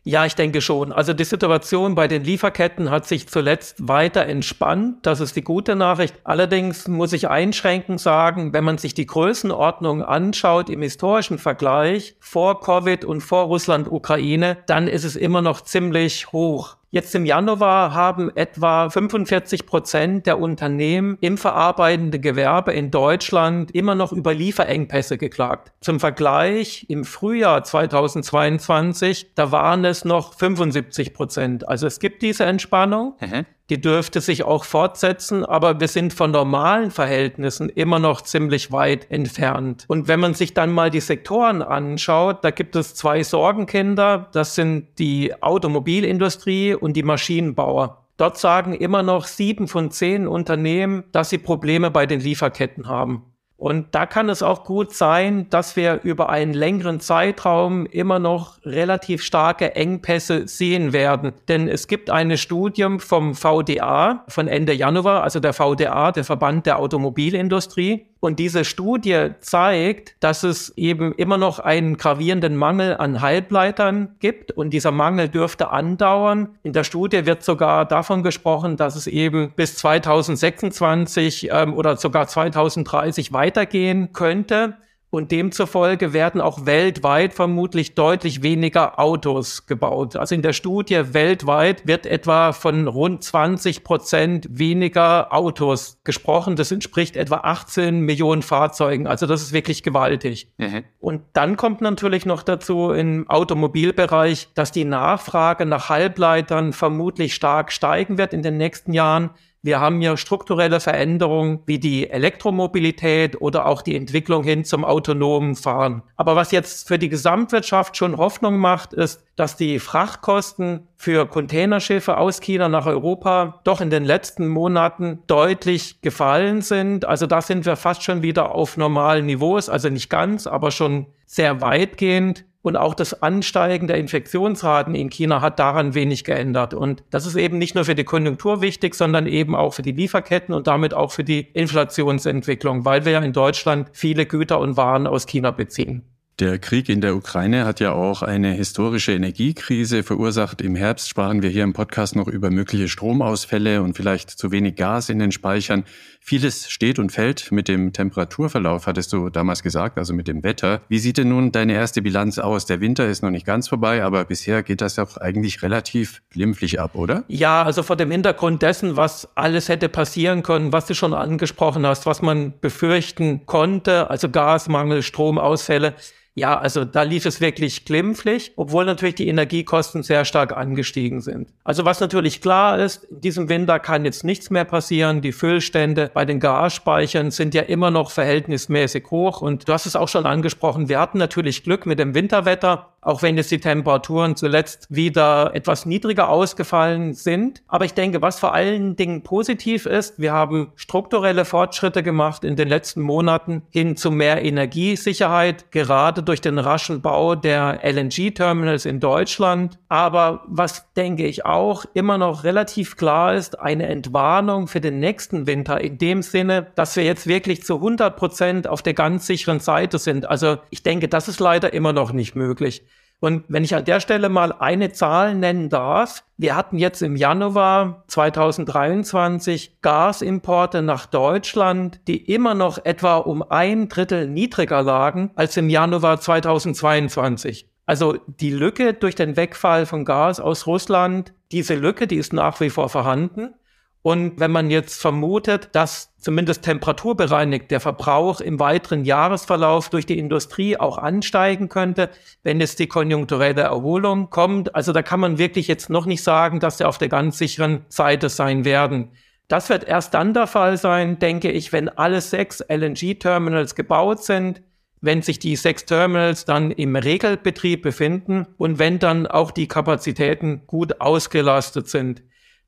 Ja, 0.04 0.26
ich 0.26 0.36
denke 0.36 0.62
schon. 0.62 0.94
Also 0.94 1.14
die 1.14 1.26
Situation 1.26 1.94
bei 1.94 2.08
den 2.08 2.24
Lieferketten 2.24 2.90
hat 2.90 3.06
sich 3.06 3.28
zuletzt 3.28 3.76
weiter 3.86 4.26
entspannt. 4.26 5.06
Das 5.06 5.20
ist 5.20 5.36
die 5.36 5.44
gute 5.44 5.76
Nachricht. 5.76 6.16
Allerdings 6.24 6.88
muss 6.88 7.12
ich 7.12 7.28
einschränkend 7.28 8.00
sagen, 8.00 8.54
wenn 8.54 8.64
man 8.64 8.78
sich 8.78 8.94
die 8.94 9.06
Größenordnung 9.06 10.02
anschaut 10.02 10.70
im 10.70 10.82
historischen 10.82 11.38
Vergleich 11.38 12.16
vor 12.20 12.62
Covid 12.62 13.04
und 13.04 13.22
vor 13.22 13.44
Russland-Ukraine, 13.44 14.58
dann 14.68 14.88
ist 14.88 15.04
es 15.04 15.18
immer 15.18 15.42
noch 15.42 15.62
ziemlich 15.62 16.32
hoch. 16.32 16.79
Jetzt 16.92 17.14
im 17.14 17.24
Januar 17.24 17.94
haben 17.94 18.36
etwa 18.36 18.90
45 18.90 19.68
Prozent 19.68 20.26
der 20.26 20.40
Unternehmen 20.40 21.20
im 21.22 21.38
verarbeitenden 21.38 22.20
Gewerbe 22.20 22.74
in 22.74 22.90
Deutschland 22.90 23.70
immer 23.76 23.94
noch 23.94 24.12
über 24.12 24.34
Lieferengpässe 24.34 25.20
geklagt. 25.20 25.72
Zum 25.82 26.00
Vergleich, 26.00 26.88
im 26.90 27.06
Frühjahr 27.06 27.64
2022, 27.64 29.36
da 29.36 29.52
waren 29.52 29.86
es 29.86 30.04
noch 30.04 30.34
75 30.34 31.14
Prozent. 31.14 31.68
Also 31.68 31.86
es 31.86 32.00
gibt 32.00 32.24
diese 32.24 32.46
Entspannung. 32.46 33.14
Mhm 33.22 33.46
die 33.70 33.80
dürfte 33.80 34.22
sich 34.22 34.44
auch 34.44 34.64
fortsetzen, 34.64 35.46
aber 35.46 35.80
wir 35.80 35.88
sind 35.88 36.14
von 36.14 36.32
normalen 36.32 36.92
Verhältnissen 36.92 37.70
immer 37.70 38.00
noch 38.00 38.22
ziemlich 38.22 38.72
weit 38.72 39.10
entfernt. 39.12 39.86
Und 39.88 40.08
wenn 40.08 40.20
man 40.20 40.34
sich 40.34 40.54
dann 40.54 40.72
mal 40.72 40.90
die 40.90 41.00
Sektoren 41.00 41.62
anschaut, 41.62 42.44
da 42.44 42.52
gibt 42.52 42.76
es 42.76 42.96
zwei 42.96 43.24
Sorgenkinder, 43.24 44.30
das 44.32 44.56
sind 44.56 44.88
die 44.98 45.34
Automobilindustrie 45.42 46.74
und 46.74 46.94
die 46.94 47.04
Maschinenbauer. 47.04 48.06
Dort 48.18 48.38
sagen 48.38 48.74
immer 48.74 49.02
noch 49.02 49.26
sieben 49.26 49.70
von 49.70 49.92
zehn 49.92 50.28
Unternehmen, 50.28 51.06
dass 51.14 51.30
sie 51.30 51.38
Probleme 51.38 51.90
bei 51.90 52.06
den 52.06 52.20
Lieferketten 52.20 52.88
haben. 52.88 53.29
Und 53.60 53.88
da 53.92 54.06
kann 54.06 54.30
es 54.30 54.42
auch 54.42 54.64
gut 54.64 54.94
sein, 54.94 55.50
dass 55.50 55.76
wir 55.76 56.00
über 56.04 56.30
einen 56.30 56.54
längeren 56.54 57.02
Zeitraum 57.02 57.86
immer 57.86 58.18
noch 58.18 58.58
relativ 58.64 59.22
starke 59.22 59.76
Engpässe 59.76 60.48
sehen 60.48 60.94
werden. 60.94 61.34
Denn 61.50 61.68
es 61.68 61.88
gibt 61.88 62.10
eine 62.10 62.38
Studie 62.38 62.88
vom 63.00 63.36
VDA 63.36 64.24
von 64.30 64.48
Ende 64.48 64.72
Januar, 64.72 65.24
also 65.24 65.42
der 65.42 65.52
VDA, 65.52 66.14
der 66.14 66.24
Verband 66.24 66.68
der 66.68 66.80
Automobilindustrie. 66.80 68.09
Und 68.20 68.40
diese 68.40 68.66
Studie 68.66 69.30
zeigt, 69.40 70.16
dass 70.20 70.44
es 70.44 70.78
eben 70.78 71.14
immer 71.14 71.38
noch 71.38 71.60
einen 71.60 71.96
gravierenden 71.96 72.56
Mangel 72.58 72.98
an 72.98 73.22
Halbleitern 73.22 74.16
gibt 74.20 74.52
und 74.52 74.72
dieser 74.72 74.92
Mangel 74.92 75.30
dürfte 75.30 75.70
andauern. 75.70 76.58
In 76.64 76.74
der 76.74 76.84
Studie 76.84 77.26
wird 77.26 77.44
sogar 77.44 77.86
davon 77.86 78.22
gesprochen, 78.22 78.76
dass 78.76 78.98
es 78.98 79.08
eben 79.08 79.52
bis 79.56 79.76
2026 79.78 81.50
ähm, 81.52 81.74
oder 81.74 81.96
sogar 81.96 82.28
2030 82.28 83.32
weitergehen 83.32 84.12
könnte. 84.12 84.76
Und 85.12 85.32
demzufolge 85.32 86.14
werden 86.14 86.40
auch 86.40 86.68
weltweit 86.68 87.34
vermutlich 87.34 87.96
deutlich 87.96 88.44
weniger 88.44 89.00
Autos 89.00 89.66
gebaut. 89.66 90.16
Also 90.16 90.36
in 90.36 90.44
der 90.44 90.54
Studie 90.54 91.14
weltweit 91.14 91.88
wird 91.88 92.06
etwa 92.06 92.52
von 92.52 92.88
rund 92.88 93.24
20 93.24 93.84
Prozent 93.84 94.48
weniger 94.52 95.34
Autos 95.34 96.00
gesprochen. 96.04 96.56
Das 96.56 96.72
entspricht 96.72 97.16
etwa 97.16 97.38
18 97.38 98.02
Millionen 98.02 98.44
Fahrzeugen. 98.44 99.08
Also 99.08 99.26
das 99.26 99.42
ist 99.42 99.52
wirklich 99.52 99.82
gewaltig. 99.82 100.54
Mhm. 100.58 100.84
Und 101.00 101.24
dann 101.34 101.58
kommt 101.58 101.82
natürlich 101.82 102.28
noch 102.28 102.44
dazu 102.44 102.92
im 102.92 103.28
Automobilbereich, 103.28 104.50
dass 104.54 104.72
die 104.72 104.86
Nachfrage 104.86 105.66
nach 105.66 105.90
Halbleitern 105.90 106.72
vermutlich 106.72 107.34
stark 107.34 107.72
steigen 107.72 108.20
wird 108.20 108.32
in 108.32 108.44
den 108.44 108.58
nächsten 108.58 108.94
Jahren. 108.94 109.32
Wir 109.62 109.82
haben 109.82 110.00
hier 110.00 110.16
strukturelle 110.16 110.80
Veränderungen 110.80 111.60
wie 111.66 111.80
die 111.80 112.10
Elektromobilität 112.10 113.42
oder 113.42 113.66
auch 113.66 113.82
die 113.82 113.98
Entwicklung 113.98 114.44
hin 114.44 114.64
zum 114.64 114.86
autonomen 114.86 115.56
Fahren. 115.56 116.02
Aber 116.16 116.38
was 116.38 116.52
jetzt 116.52 116.88
für 116.88 116.98
die 116.98 117.10
Gesamtwirtschaft 117.10 117.98
schon 117.98 118.16
Hoffnung 118.16 118.58
macht, 118.58 118.94
ist, 118.94 119.26
dass 119.36 119.58
die 119.58 119.80
Frachtkosten 119.80 120.88
für 120.96 121.26
Containerschiffe 121.26 122.18
aus 122.18 122.40
China 122.40 122.70
nach 122.70 122.86
Europa 122.86 123.60
doch 123.66 123.82
in 123.82 123.90
den 123.90 124.06
letzten 124.06 124.48
Monaten 124.48 125.20
deutlich 125.28 126.02
gefallen 126.02 126.62
sind. 126.62 127.04
Also 127.04 127.26
da 127.26 127.42
sind 127.42 127.66
wir 127.66 127.76
fast 127.76 128.04
schon 128.04 128.22
wieder 128.22 128.56
auf 128.56 128.78
normalen 128.78 129.26
Niveaus, 129.26 129.68
also 129.68 129.90
nicht 129.90 130.10
ganz, 130.10 130.48
aber 130.48 130.72
schon 130.72 131.08
sehr 131.26 131.60
weitgehend. 131.62 132.46
Und 132.62 132.76
auch 132.76 132.94
das 132.94 133.22
Ansteigen 133.22 133.88
der 133.88 133.98
Infektionsraten 133.98 134.94
in 134.94 135.10
China 135.10 135.42
hat 135.42 135.60
daran 135.60 135.94
wenig 135.94 136.26
geändert. 136.26 136.74
Und 136.74 137.04
das 137.10 137.26
ist 137.26 137.36
eben 137.36 137.58
nicht 137.58 137.76
nur 137.76 137.86
für 137.86 137.96
die 137.96 138.04
Konjunktur 138.04 138.62
wichtig, 138.62 138.96
sondern 138.96 139.28
eben 139.28 139.56
auch 139.56 139.74
für 139.74 139.82
die 139.82 139.94
Lieferketten 139.94 140.54
und 140.54 140.68
damit 140.68 140.94
auch 140.94 141.12
für 141.12 141.24
die 141.24 141.40
Inflationsentwicklung, 141.54 142.84
weil 142.84 143.06
wir 143.06 143.14
ja 143.14 143.20
in 143.20 143.34
Deutschland 143.34 143.90
viele 143.94 144.26
Güter 144.26 144.60
und 144.60 144.76
Waren 144.76 145.08
aus 145.08 145.26
China 145.26 145.52
beziehen. 145.52 146.04
Der 146.40 146.58
Krieg 146.58 146.88
in 146.88 147.02
der 147.02 147.18
Ukraine 147.18 147.66
hat 147.66 147.82
ja 147.82 147.92
auch 147.92 148.22
eine 148.22 148.54
historische 148.54 149.12
Energiekrise 149.12 150.04
verursacht. 150.04 150.62
Im 150.62 150.74
Herbst 150.74 151.10
sprachen 151.10 151.42
wir 151.42 151.50
hier 151.50 151.66
im 151.66 151.74
Podcast 151.74 152.16
noch 152.16 152.30
über 152.30 152.50
mögliche 152.50 152.88
Stromausfälle 152.88 153.82
und 153.82 153.98
vielleicht 153.98 154.30
zu 154.30 154.50
wenig 154.50 154.78
Gas 154.78 155.10
in 155.10 155.20
den 155.20 155.34
Speichern. 155.34 155.84
Vieles 156.20 156.70
steht 156.70 157.00
und 157.00 157.12
fällt 157.12 157.52
mit 157.52 157.68
dem 157.68 157.94
Temperaturverlauf, 157.94 158.88
hattest 158.88 159.14
du 159.14 159.30
damals 159.30 159.64
gesagt, 159.64 159.98
also 159.98 160.14
mit 160.14 160.28
dem 160.28 160.44
Wetter. 160.44 160.82
Wie 160.88 161.00
sieht 161.00 161.18
denn 161.18 161.30
nun 161.30 161.52
deine 161.52 161.74
erste 161.74 162.02
Bilanz 162.02 162.38
aus? 162.38 162.66
Der 162.66 162.82
Winter 162.82 163.08
ist 163.08 163.24
noch 163.24 163.32
nicht 163.32 163.46
ganz 163.46 163.68
vorbei, 163.68 164.04
aber 164.04 164.26
bisher 164.26 164.62
geht 164.62 164.82
das 164.82 164.96
doch 164.96 165.18
eigentlich 165.18 165.64
relativ 165.64 166.22
glimpflich 166.30 166.80
ab, 166.80 166.96
oder? 166.96 167.24
Ja, 167.28 167.64
also 167.64 167.84
vor 167.84 167.96
dem 167.96 168.12
Hintergrund 168.12 168.62
dessen, 168.62 168.96
was 168.98 169.30
alles 169.36 169.70
hätte 169.70 169.90
passieren 169.90 170.44
können, 170.44 170.72
was 170.72 170.86
du 170.86 170.94
schon 170.94 171.14
angesprochen 171.14 171.86
hast, 171.86 172.06
was 172.06 172.22
man 172.22 172.54
befürchten 172.60 173.46
konnte, 173.46 174.10
also 174.10 174.30
Gasmangel, 174.30 175.02
Stromausfälle, 175.02 175.96
ja, 176.36 176.58
also 176.58 176.86
da 176.86 177.02
lief 177.02 177.26
es 177.26 177.42
wirklich 177.42 177.86
glimpflich, 177.86 178.54
obwohl 178.56 178.86
natürlich 178.86 179.16
die 179.16 179.28
Energiekosten 179.28 180.04
sehr 180.04 180.24
stark 180.24 180.56
angestiegen 180.56 181.20
sind. 181.22 181.50
Also 181.64 181.84
was 181.86 182.00
natürlich 182.00 182.40
klar 182.40 182.80
ist, 182.80 183.04
in 183.06 183.22
diesem 183.22 183.50
Winter 183.50 183.80
kann 183.80 184.06
jetzt 184.06 184.24
nichts 184.24 184.50
mehr 184.50 184.64
passieren. 184.64 185.22
Die 185.22 185.34
Füllstände 185.34 186.10
bei 186.14 186.24
den 186.26 186.40
Gasspeichern 186.40 187.32
sind 187.32 187.54
ja 187.54 187.64
immer 187.64 187.92
noch 187.92 188.12
verhältnismäßig 188.12 189.08
hoch. 189.12 189.42
Und 189.42 189.68
du 189.68 189.74
hast 189.74 189.86
es 189.86 189.96
auch 189.96 190.08
schon 190.08 190.26
angesprochen, 190.26 190.88
wir 190.88 191.00
hatten 191.00 191.18
natürlich 191.18 191.64
Glück 191.64 191.86
mit 191.86 192.00
dem 192.00 192.14
Winterwetter. 192.16 192.94
auch 193.02 193.22
wenn 193.22 193.38
jetzt 193.38 193.52
die 193.52 193.60
Temperaturen 193.60 194.36
zuletzt 194.36 194.88
wieder 194.90 195.52
etwas 195.54 195.86
niedriger 195.86 196.30
ausgefallen 196.30 197.14
sind. 197.14 197.62
Aber 197.68 197.86
ich 197.86 197.94
denke, 197.94 198.22
was 198.22 198.40
vor 198.40 198.54
allen 198.54 198.96
Dingen 198.96 199.24
positiv 199.24 199.86
ist, 199.86 200.20
wir 200.20 200.34
haben 200.34 200.72
strukturelle 200.76 201.46
Fortschritte 201.46 202.04
gemacht 202.04 202.44
in 202.44 202.56
den 202.56 202.68
letzten 202.68 203.02
Monaten 203.02 203.64
hin 203.70 203.96
zu 203.96 204.12
mehr 204.12 204.44
Energiesicherheit, 204.44 205.72
gerade 205.72 206.19
durch 206.22 206.42
den 206.42 206.60
raschen 206.60 207.02
Bau 207.02 207.36
der 207.36 207.80
LNG-Terminals 207.84 208.86
in 208.86 209.00
Deutschland. 209.00 209.80
Aber 209.88 210.44
was 210.48 210.94
denke 210.94 211.26
ich 211.26 211.46
auch 211.46 211.86
immer 211.94 212.18
noch 212.18 212.44
relativ 212.44 212.98
klar 212.98 213.36
ist, 213.36 213.60
eine 213.60 213.88
Entwarnung 213.88 214.68
für 214.68 214.82
den 214.82 215.00
nächsten 215.00 215.48
Winter 215.48 215.82
in 215.82 215.98
dem 215.98 216.22
Sinne, 216.22 216.68
dass 216.76 216.96
wir 216.96 217.04
jetzt 217.04 217.28
wirklich 217.28 217.64
zu 217.64 217.76
100 217.76 218.16
Prozent 218.16 218.68
auf 218.68 218.82
der 218.82 218.94
ganz 218.94 219.28
sicheren 219.28 219.60
Seite 219.60 219.98
sind. 219.98 220.30
Also 220.30 220.58
ich 220.70 220.84
denke, 220.84 221.08
das 221.08 221.28
ist 221.28 221.40
leider 221.40 221.74
immer 221.74 221.94
noch 221.94 222.12
nicht 222.12 222.36
möglich. 222.36 222.84
Und 223.22 223.44
wenn 223.50 223.66
ich 223.66 223.76
an 223.76 223.84
der 223.84 224.00
Stelle 224.00 224.30
mal 224.30 224.54
eine 224.54 224.94
Zahl 224.94 225.36
nennen 225.36 225.70
darf, 225.70 226.24
wir 226.38 226.56
hatten 226.56 226.78
jetzt 226.78 227.02
im 227.02 227.18
Januar 227.18 228.04
2023 228.08 229.82
Gasimporte 229.82 230.82
nach 230.82 231.06
Deutschland, 231.06 232.00
die 232.08 232.32
immer 232.34 232.54
noch 232.54 232.84
etwa 232.86 233.18
um 233.18 233.44
ein 233.44 233.90
Drittel 233.90 234.28
niedriger 234.28 234.84
lagen 234.84 235.32
als 235.36 235.58
im 235.58 235.70
Januar 235.70 236.22
2022. 236.22 237.68
Also 237.86 238.18
die 238.28 238.52
Lücke 238.52 238.94
durch 238.94 239.16
den 239.16 239.36
Wegfall 239.36 239.86
von 239.86 240.06
Gas 240.06 240.40
aus 240.40 240.66
Russland, 240.66 241.34
diese 241.52 241.76
Lücke, 241.76 242.08
die 242.08 242.18
ist 242.18 242.32
nach 242.32 242.62
wie 242.62 242.70
vor 242.70 242.88
vorhanden. 242.88 243.56
Und 244.02 244.40
wenn 244.40 244.52
man 244.52 244.70
jetzt 244.70 245.02
vermutet, 245.02 245.70
dass 245.74 246.16
zumindest 246.18 246.64
temperaturbereinigt 246.64 247.70
der 247.70 247.82
Verbrauch 247.82 248.40
im 248.40 248.60
weiteren 248.60 249.04
Jahresverlauf 249.04 249.90
durch 249.90 250.06
die 250.06 250.18
Industrie 250.18 250.78
auch 250.78 250.98
ansteigen 250.98 251.68
könnte, 251.68 252.10
wenn 252.44 252.62
es 252.62 252.78
die 252.78 252.88
konjunkturelle 252.88 253.62
Erholung 253.62 254.30
kommt, 254.30 254.74
also 254.74 254.94
da 254.94 255.02
kann 255.02 255.20
man 255.20 255.38
wirklich 255.38 255.68
jetzt 255.68 255.90
noch 255.90 256.06
nicht 256.06 256.24
sagen, 256.24 256.62
dass 256.62 256.78
sie 256.78 256.86
auf 256.86 256.98
der 256.98 257.10
ganz 257.10 257.38
sicheren 257.38 257.86
Seite 257.90 258.30
sein 258.30 258.64
werden. 258.64 259.12
Das 259.50 259.70
wird 259.70 259.84
erst 259.84 260.14
dann 260.14 260.34
der 260.34 260.48
Fall 260.48 260.78
sein, 260.78 261.20
denke 261.20 261.52
ich, 261.52 261.74
wenn 261.74 261.90
alle 261.90 262.22
sechs 262.22 262.64
LNG-Terminals 262.70 263.76
gebaut 263.76 264.24
sind, 264.24 264.62
wenn 265.02 265.22
sich 265.22 265.40
die 265.40 265.56
sechs 265.56 265.86
Terminals 265.86 266.46
dann 266.46 266.72
im 266.72 266.96
Regelbetrieb 266.96 267.82
befinden 267.82 268.48
und 268.58 268.80
wenn 268.80 269.00
dann 269.00 269.28
auch 269.28 269.52
die 269.52 269.68
Kapazitäten 269.68 270.68
gut 270.68 271.02
ausgelastet 271.02 271.88
sind. 271.88 272.22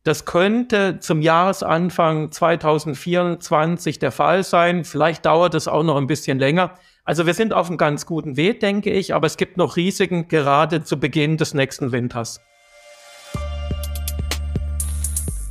Das 0.03 0.25
könnte 0.25 0.97
zum 0.99 1.21
Jahresanfang 1.21 2.31
2024 2.31 3.99
der 3.99 4.11
Fall 4.11 4.43
sein. 4.43 4.83
Vielleicht 4.83 5.27
dauert 5.27 5.53
es 5.53 5.67
auch 5.67 5.83
noch 5.83 5.97
ein 5.97 6.07
bisschen 6.07 6.39
länger. 6.39 6.73
Also 7.03 7.27
wir 7.27 7.35
sind 7.35 7.53
auf 7.53 7.67
einem 7.67 7.77
ganz 7.77 8.07
guten 8.07 8.35
Weg, 8.35 8.61
denke 8.61 8.91
ich, 8.91 9.13
aber 9.13 9.27
es 9.27 9.37
gibt 9.37 9.57
noch 9.57 9.75
Risiken 9.75 10.27
gerade 10.27 10.83
zu 10.83 10.99
Beginn 10.99 11.37
des 11.37 11.53
nächsten 11.53 11.91
Winters. 11.91 12.41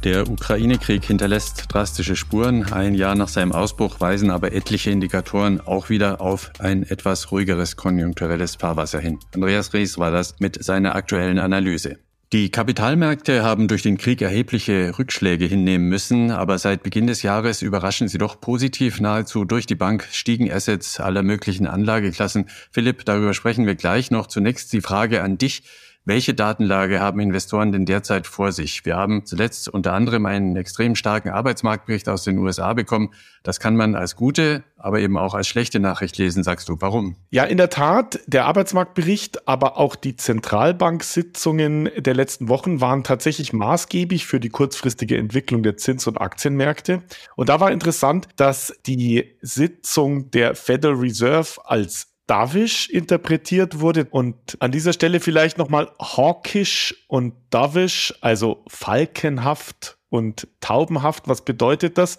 Der 0.02 0.28
Ukraine-Krieg 0.28 1.04
hinterlässt 1.04 1.66
drastische 1.69 2.16
Spuren. 2.16 2.73
Ein 2.73 2.95
Jahr 2.95 3.14
nach 3.14 3.28
seinem 3.28 3.52
Ausbruch 3.52 4.00
weisen 4.00 4.30
aber 4.30 4.52
etliche 4.52 4.90
Indikatoren 4.90 5.61
auch 5.61 5.90
wieder 5.90 6.21
auf 6.21 6.50
ein 6.59 6.83
etwas 6.83 7.30
ruhigeres 7.30 7.76
konjunkturelles 7.76 8.57
Fahrwasser 8.57 8.99
hin. 8.99 9.21
Andreas 9.33 9.75
Rees 9.75 9.97
war 9.99 10.11
das 10.11 10.40
mit 10.40 10.64
seiner 10.64 10.97
aktuellen 10.97 11.38
Analyse. 11.38 11.99
Die 12.32 12.52
Kapitalmärkte 12.52 13.42
haben 13.42 13.66
durch 13.66 13.82
den 13.82 13.99
Krieg 13.99 14.22
erhebliche 14.22 14.96
Rückschläge 14.96 15.46
hinnehmen 15.46 15.88
müssen, 15.88 16.30
aber 16.30 16.58
seit 16.58 16.84
Beginn 16.84 17.08
des 17.08 17.25
Jahres 17.25 17.60
überraschen 17.60 18.06
sie 18.06 18.18
doch 18.18 18.40
positiv. 18.40 19.00
Nahezu 19.00 19.44
durch 19.44 19.66
die 19.66 19.75
Bank 19.75 20.06
stiegen 20.12 20.49
Assets 20.49 21.00
aller 21.00 21.25
möglichen 21.25 21.66
Anlageklassen. 21.66 22.49
Philipp, 22.70 23.04
darüber 23.04 23.34
sprechen 23.34 23.66
wir 23.66 23.75
gleich 23.75 24.12
noch. 24.12 24.28
Zunächst 24.28 24.72
die 24.72 24.80
Frage 24.80 25.25
an 25.25 25.38
dich. 25.38 25.64
Welche 26.07 26.33
Datenlage 26.33 26.99
haben 26.99 27.21
Investoren 27.21 27.73
denn 27.73 27.85
derzeit 27.85 28.26
vor 28.26 28.52
sich? 28.52 28.87
Wir 28.87 28.97
haben 28.97 29.26
zuletzt 29.26 29.69
unter 29.69 29.92
anderem 29.92 30.25
einen 30.25 30.57
extrem 30.57 30.97
starken 30.97 31.28
Arbeitsmarktbericht 31.28 32.09
aus 32.09 32.25
den 32.25 32.38
USA 32.38 32.73
bekommen. 32.73 33.11
Das 33.42 33.61
kann 33.61 33.76
man 33.76 33.95
als 33.95 34.16
gute, 34.16 34.64
aber 34.78 35.00
eben 35.00 35.19
auch 35.19 35.35
als 35.35 35.47
schlechte 35.47 35.78
Nachricht 35.78 36.16
lesen, 36.16 36.42
sagst 36.42 36.71
du. 36.71 36.76
Warum? 36.80 37.16
Ja, 37.30 37.45
in 37.45 37.59
der 37.59 37.69
Tat, 37.69 38.19
der 38.26 38.47
Arbeitsmarktbericht, 38.47 39.47
aber 39.47 39.76
auch 39.76 39.95
die 39.95 40.16
Zentralbanksitzungen 40.16 41.90
der 41.99 42.14
letzten 42.14 42.49
Wochen 42.49 42.80
waren 42.80 43.04
tatsächlich 43.04 43.52
maßgeblich 43.52 44.26
für 44.26 44.40
die 44.40 44.50
kurzfristige 44.50 45.19
Entwicklung 45.19 45.62
der 45.62 45.76
Zins- 45.76 46.07
und 46.07 46.19
Aktienmärkte. 46.19 47.02
Und 47.37 47.50
da 47.50 47.61
war 47.61 47.71
interessant, 47.71 48.26
dass 48.37 48.75
die 48.87 49.37
Sitzung 49.42 50.30
der 50.30 50.54
Federal 50.54 50.97
Reserve 50.97 51.61
als 51.64 52.09
dovish 52.30 52.88
interpretiert 52.88 53.80
wurde. 53.80 54.06
Und 54.08 54.56
an 54.60 54.70
dieser 54.70 54.92
Stelle 54.92 55.18
vielleicht 55.18 55.58
nochmal 55.58 55.90
hawkish 56.00 56.94
und 57.08 57.34
dovish, 57.50 58.14
also 58.20 58.64
falkenhaft 58.68 59.99
und 60.10 60.46
taubenhaft. 60.60 61.26
Was 61.26 61.44
bedeutet 61.44 61.99
das? 61.99 62.18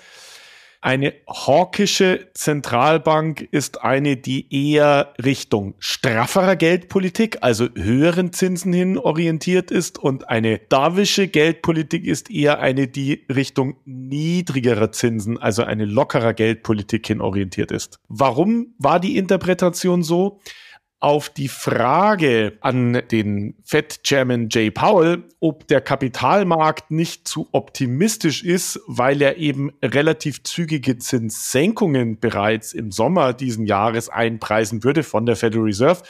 Eine 0.83 1.13
hawkische 1.29 2.29
Zentralbank 2.33 3.47
ist 3.51 3.83
eine, 3.83 4.17
die 4.17 4.47
eher 4.73 5.13
Richtung 5.23 5.75
strafferer 5.77 6.55
Geldpolitik, 6.55 7.37
also 7.41 7.67
höheren 7.75 8.33
Zinsen 8.33 8.73
hin 8.73 8.97
orientiert 8.97 9.69
ist 9.69 9.99
und 9.99 10.27
eine 10.29 10.57
davische 10.57 11.27
Geldpolitik 11.27 12.07
ist 12.07 12.31
eher 12.31 12.61
eine, 12.61 12.87
die 12.87 13.23
Richtung 13.29 13.77
niedrigerer 13.85 14.91
Zinsen, 14.91 15.37
also 15.37 15.63
eine 15.63 15.85
lockerer 15.85 16.33
Geldpolitik 16.33 17.05
hin 17.05 17.21
orientiert 17.21 17.69
ist. 17.71 17.99
Warum 18.07 18.73
war 18.79 18.99
die 18.99 19.17
Interpretation 19.17 20.01
so? 20.01 20.39
Auf 21.01 21.29
die 21.29 21.47
Frage 21.47 22.57
an 22.61 23.01
den 23.11 23.55
Fed-Chairman 23.63 24.49
Jay 24.49 24.69
Powell, 24.69 25.23
ob 25.39 25.67
der 25.67 25.81
Kapitalmarkt 25.81 26.91
nicht 26.91 27.27
zu 27.27 27.49
optimistisch 27.51 28.43
ist, 28.43 28.79
weil 28.85 29.21
er 29.21 29.37
eben 29.37 29.71
relativ 29.83 30.43
zügige 30.43 30.99
Zinssenkungen 30.99 32.19
bereits 32.19 32.71
im 32.73 32.91
Sommer 32.91 33.33
diesen 33.33 33.65
Jahres 33.65 34.09
einpreisen 34.09 34.83
würde 34.83 35.01
von 35.01 35.25
der 35.25 35.35
Federal 35.35 35.65
Reserve, 35.65 36.03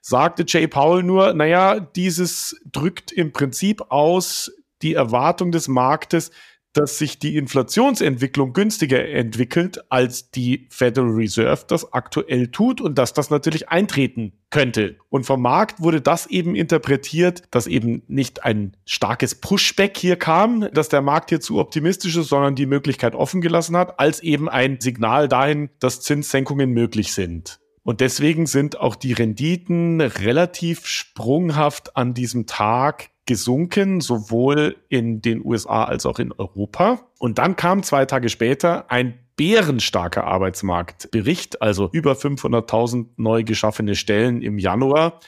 sagte 0.00 0.44
Jay 0.48 0.66
Powell 0.66 1.02
nur, 1.02 1.34
naja, 1.34 1.78
dieses 1.78 2.58
drückt 2.64 3.12
im 3.12 3.32
Prinzip 3.32 3.82
aus 3.90 4.50
die 4.80 4.94
Erwartung 4.94 5.52
des 5.52 5.68
Marktes, 5.68 6.30
dass 6.72 6.98
sich 6.98 7.18
die 7.18 7.36
Inflationsentwicklung 7.36 8.52
günstiger 8.52 9.06
entwickelt, 9.06 9.84
als 9.90 10.30
die 10.30 10.66
Federal 10.70 11.10
Reserve 11.10 11.64
das 11.68 11.92
aktuell 11.92 12.48
tut 12.48 12.80
und 12.80 12.96
dass 12.98 13.12
das 13.12 13.30
natürlich 13.30 13.68
eintreten 13.68 14.32
könnte. 14.50 14.96
Und 15.10 15.24
vom 15.24 15.42
Markt 15.42 15.80
wurde 15.80 16.00
das 16.00 16.26
eben 16.26 16.54
interpretiert, 16.54 17.42
dass 17.50 17.66
eben 17.66 18.02
nicht 18.08 18.44
ein 18.44 18.76
starkes 18.84 19.34
Pushback 19.34 19.96
hier 19.96 20.16
kam, 20.16 20.68
dass 20.72 20.88
der 20.88 21.02
Markt 21.02 21.30
hier 21.30 21.40
zu 21.40 21.58
optimistisch 21.58 22.16
ist, 22.16 22.28
sondern 22.28 22.54
die 22.54 22.66
Möglichkeit 22.66 23.14
offen 23.14 23.40
gelassen 23.40 23.76
hat, 23.76 23.98
als 23.98 24.20
eben 24.20 24.48
ein 24.48 24.80
Signal 24.80 25.28
dahin, 25.28 25.70
dass 25.78 26.00
Zinssenkungen 26.00 26.70
möglich 26.70 27.12
sind. 27.12 27.58
Und 27.84 28.00
deswegen 28.00 28.46
sind 28.46 28.78
auch 28.78 28.94
die 28.94 29.12
Renditen 29.12 30.00
relativ 30.00 30.86
sprunghaft 30.86 31.96
an 31.96 32.14
diesem 32.14 32.46
Tag 32.46 33.10
gesunken, 33.26 34.00
sowohl 34.00 34.76
in 34.88 35.22
den 35.22 35.44
USA 35.44 35.84
als 35.84 36.06
auch 36.06 36.18
in 36.18 36.32
Europa. 36.32 37.00
Und 37.18 37.38
dann 37.38 37.56
kam 37.56 37.82
zwei 37.82 38.04
Tage 38.04 38.28
später 38.28 38.90
ein 38.90 39.18
bärenstarker 39.36 40.24
Arbeitsmarktbericht, 40.24 41.62
also 41.62 41.88
über 41.92 42.12
500.000 42.12 43.06
neu 43.16 43.44
geschaffene 43.44 43.94
Stellen 43.94 44.42
im 44.42 44.58
Januar. 44.58 45.20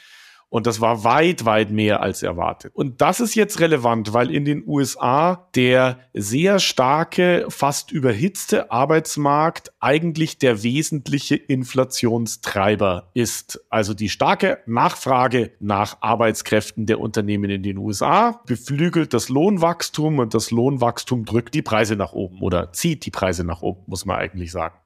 Und 0.54 0.68
das 0.68 0.80
war 0.80 1.02
weit, 1.02 1.46
weit 1.46 1.73
mehr 1.73 2.00
als 2.00 2.23
erwartet. 2.23 2.70
Und 2.76 3.00
das 3.00 3.18
ist 3.18 3.34
jetzt 3.34 3.58
relevant, 3.58 4.12
weil 4.12 4.30
in 4.30 4.44
den 4.44 4.62
USA 4.64 5.49
der 5.56 5.99
sehr 6.12 6.61
starke, 6.61 7.46
fast 7.49 7.90
überhitzte 7.90 8.70
Arbeitsmarkt 8.70 9.73
eigentlich 9.80 10.38
der 10.38 10.62
wesentliche 10.62 11.34
Inflationstreiber 11.34 13.11
ist. 13.14 13.66
Also 13.68 13.94
die 13.94 14.08
starke 14.08 14.61
Nachfrage 14.66 15.50
nach 15.58 15.96
Arbeitskräften 16.02 16.87
der 16.87 17.00
Unternehmen 17.00 17.50
in 17.50 17.64
den 17.64 17.76
USA 17.76 18.40
beflügelt 18.46 19.12
das 19.12 19.28
Lohnwachstum 19.28 20.20
und 20.20 20.34
das 20.34 20.52
Lohnwachstum 20.52 21.25
drückt 21.25 21.54
die 21.54 21.62
Preise 21.62 21.96
nach 21.96 22.12
oben 22.12 22.40
oder 22.42 22.73
zieht 22.73 23.04
die 23.06 23.11
Preise 23.11 23.42
nach 23.42 23.62
oben, 23.62 23.82
muss 23.88 24.04
man 24.04 24.18
eigentlich 24.18 24.52
sagen. 24.52 24.76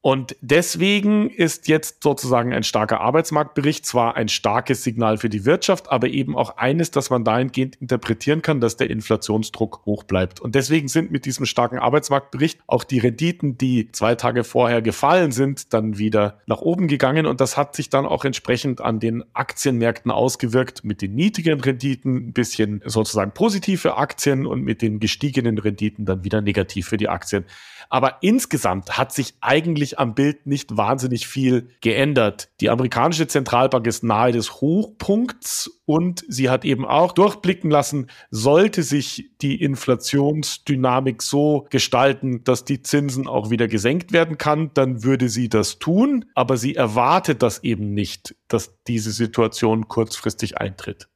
Und 0.00 0.36
deswegen 0.40 1.28
ist 1.28 1.66
jetzt 1.66 2.04
sozusagen 2.04 2.52
ein 2.52 2.62
starker 2.62 3.00
Arbeitsmarktbericht 3.00 3.84
zwar 3.84 4.14
ein 4.16 4.28
starkes 4.28 4.84
Signal 4.84 5.18
für 5.18 5.28
die 5.28 5.44
Wirtschaft, 5.44 5.90
aber 5.90 6.06
eben 6.06 6.36
auch 6.36 6.56
eines, 6.56 6.92
das 6.92 7.10
man 7.10 7.24
dahingehend 7.24 7.76
interpretieren 7.76 8.40
kann, 8.40 8.60
dass 8.60 8.76
der 8.76 8.90
Inflationsdruck 8.90 9.82
hoch 9.86 10.04
bleibt. 10.04 10.38
Und 10.40 10.54
deswegen 10.54 10.86
sind 10.86 11.10
mit 11.10 11.26
diesem 11.26 11.46
starken 11.46 11.80
Arbeitsmarktbericht 11.80 12.60
auch 12.68 12.84
die 12.84 13.00
Renditen, 13.00 13.58
die 13.58 13.90
zwei 13.90 14.14
Tage 14.14 14.44
vorher 14.44 14.82
gefallen 14.82 15.32
sind, 15.32 15.74
dann 15.74 15.98
wieder 15.98 16.38
nach 16.46 16.60
oben 16.60 16.86
gegangen. 16.86 17.26
Und 17.26 17.40
das 17.40 17.56
hat 17.56 17.74
sich 17.74 17.90
dann 17.90 18.06
auch 18.06 18.24
entsprechend 18.24 18.80
an 18.80 19.00
den 19.00 19.24
Aktienmärkten 19.34 20.12
ausgewirkt, 20.12 20.84
mit 20.84 21.02
den 21.02 21.16
niedrigen 21.16 21.60
Renditen 21.60 22.28
ein 22.28 22.32
bisschen 22.32 22.82
sozusagen 22.84 23.32
positive 23.32 23.96
Aktien 23.96 24.46
und 24.46 24.62
mit 24.62 24.80
den 24.80 25.00
gestiegenen 25.00 25.58
Renditen 25.58 26.06
dann 26.06 26.22
wieder 26.22 26.40
negativ 26.40 26.86
für 26.86 26.98
die 26.98 27.08
Aktien. 27.08 27.44
Aber 27.90 28.18
insgesamt 28.20 28.98
hat 28.98 29.12
sich 29.12 29.34
eigentlich 29.40 29.87
eigentlich 29.88 29.98
am 29.98 30.14
Bild 30.14 30.46
nicht 30.46 30.76
wahnsinnig 30.76 31.26
viel 31.26 31.70
geändert. 31.80 32.50
Die 32.60 32.70
amerikanische 32.70 33.26
Zentralbank 33.26 33.86
ist 33.86 34.04
nahe 34.04 34.32
des 34.32 34.60
Hochpunkts 34.60 35.80
und 35.84 36.24
sie 36.28 36.50
hat 36.50 36.64
eben 36.64 36.84
auch 36.84 37.12
durchblicken 37.12 37.70
lassen, 37.70 38.08
sollte 38.30 38.82
sich 38.82 39.30
die 39.40 39.60
Inflationsdynamik 39.62 41.22
so 41.22 41.66
gestalten, 41.70 42.44
dass 42.44 42.64
die 42.64 42.82
Zinsen 42.82 43.26
auch 43.26 43.50
wieder 43.50 43.68
gesenkt 43.68 44.12
werden 44.12 44.38
kann, 44.38 44.70
dann 44.74 45.02
würde 45.02 45.28
sie 45.28 45.48
das 45.48 45.78
tun, 45.78 46.24
aber 46.34 46.56
sie 46.56 46.74
erwartet 46.74 47.42
das 47.42 47.62
eben 47.64 47.94
nicht, 47.94 48.34
dass 48.48 48.74
diese 48.86 49.12
Situation 49.12 49.88
kurzfristig 49.88 50.58
eintritt. 50.58 51.08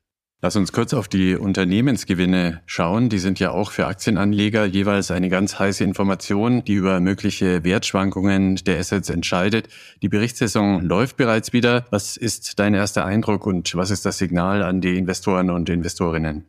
Lass 0.44 0.56
uns 0.56 0.72
kurz 0.72 0.92
auf 0.92 1.06
die 1.06 1.37
Unternehmensgewinne 1.37 2.62
schauen. 2.66 3.08
Die 3.08 3.20
sind 3.20 3.38
ja 3.38 3.52
auch 3.52 3.70
für 3.70 3.87
Aktienanleger 3.87 4.64
jeweils 4.64 5.12
eine 5.12 5.28
ganz 5.28 5.61
heiße 5.61 5.84
Information, 5.84 6.64
die 6.64 6.75
über 6.75 6.99
mögliche 6.99 7.62
Wertschwankungen 7.62 8.56
der 8.56 8.80
Assets 8.80 9.08
entscheidet. 9.08 9.68
Die 10.02 10.08
Berichtssaison 10.08 10.82
läuft 10.82 11.16
bereits 11.16 11.52
wieder. 11.52 11.87
Was 11.90 12.16
ist 12.16 12.58
dein 12.58 12.75
erster 12.75 13.04
Eindruck 13.04 13.46
und 13.46 13.72
was 13.76 13.92
ist 13.92 14.04
das 14.04 14.18
Signal 14.18 14.64
an 14.64 14.80
die 14.80 14.99
Investoren 14.99 15.49
und 15.49 15.70
Investorinnen? 15.70 16.44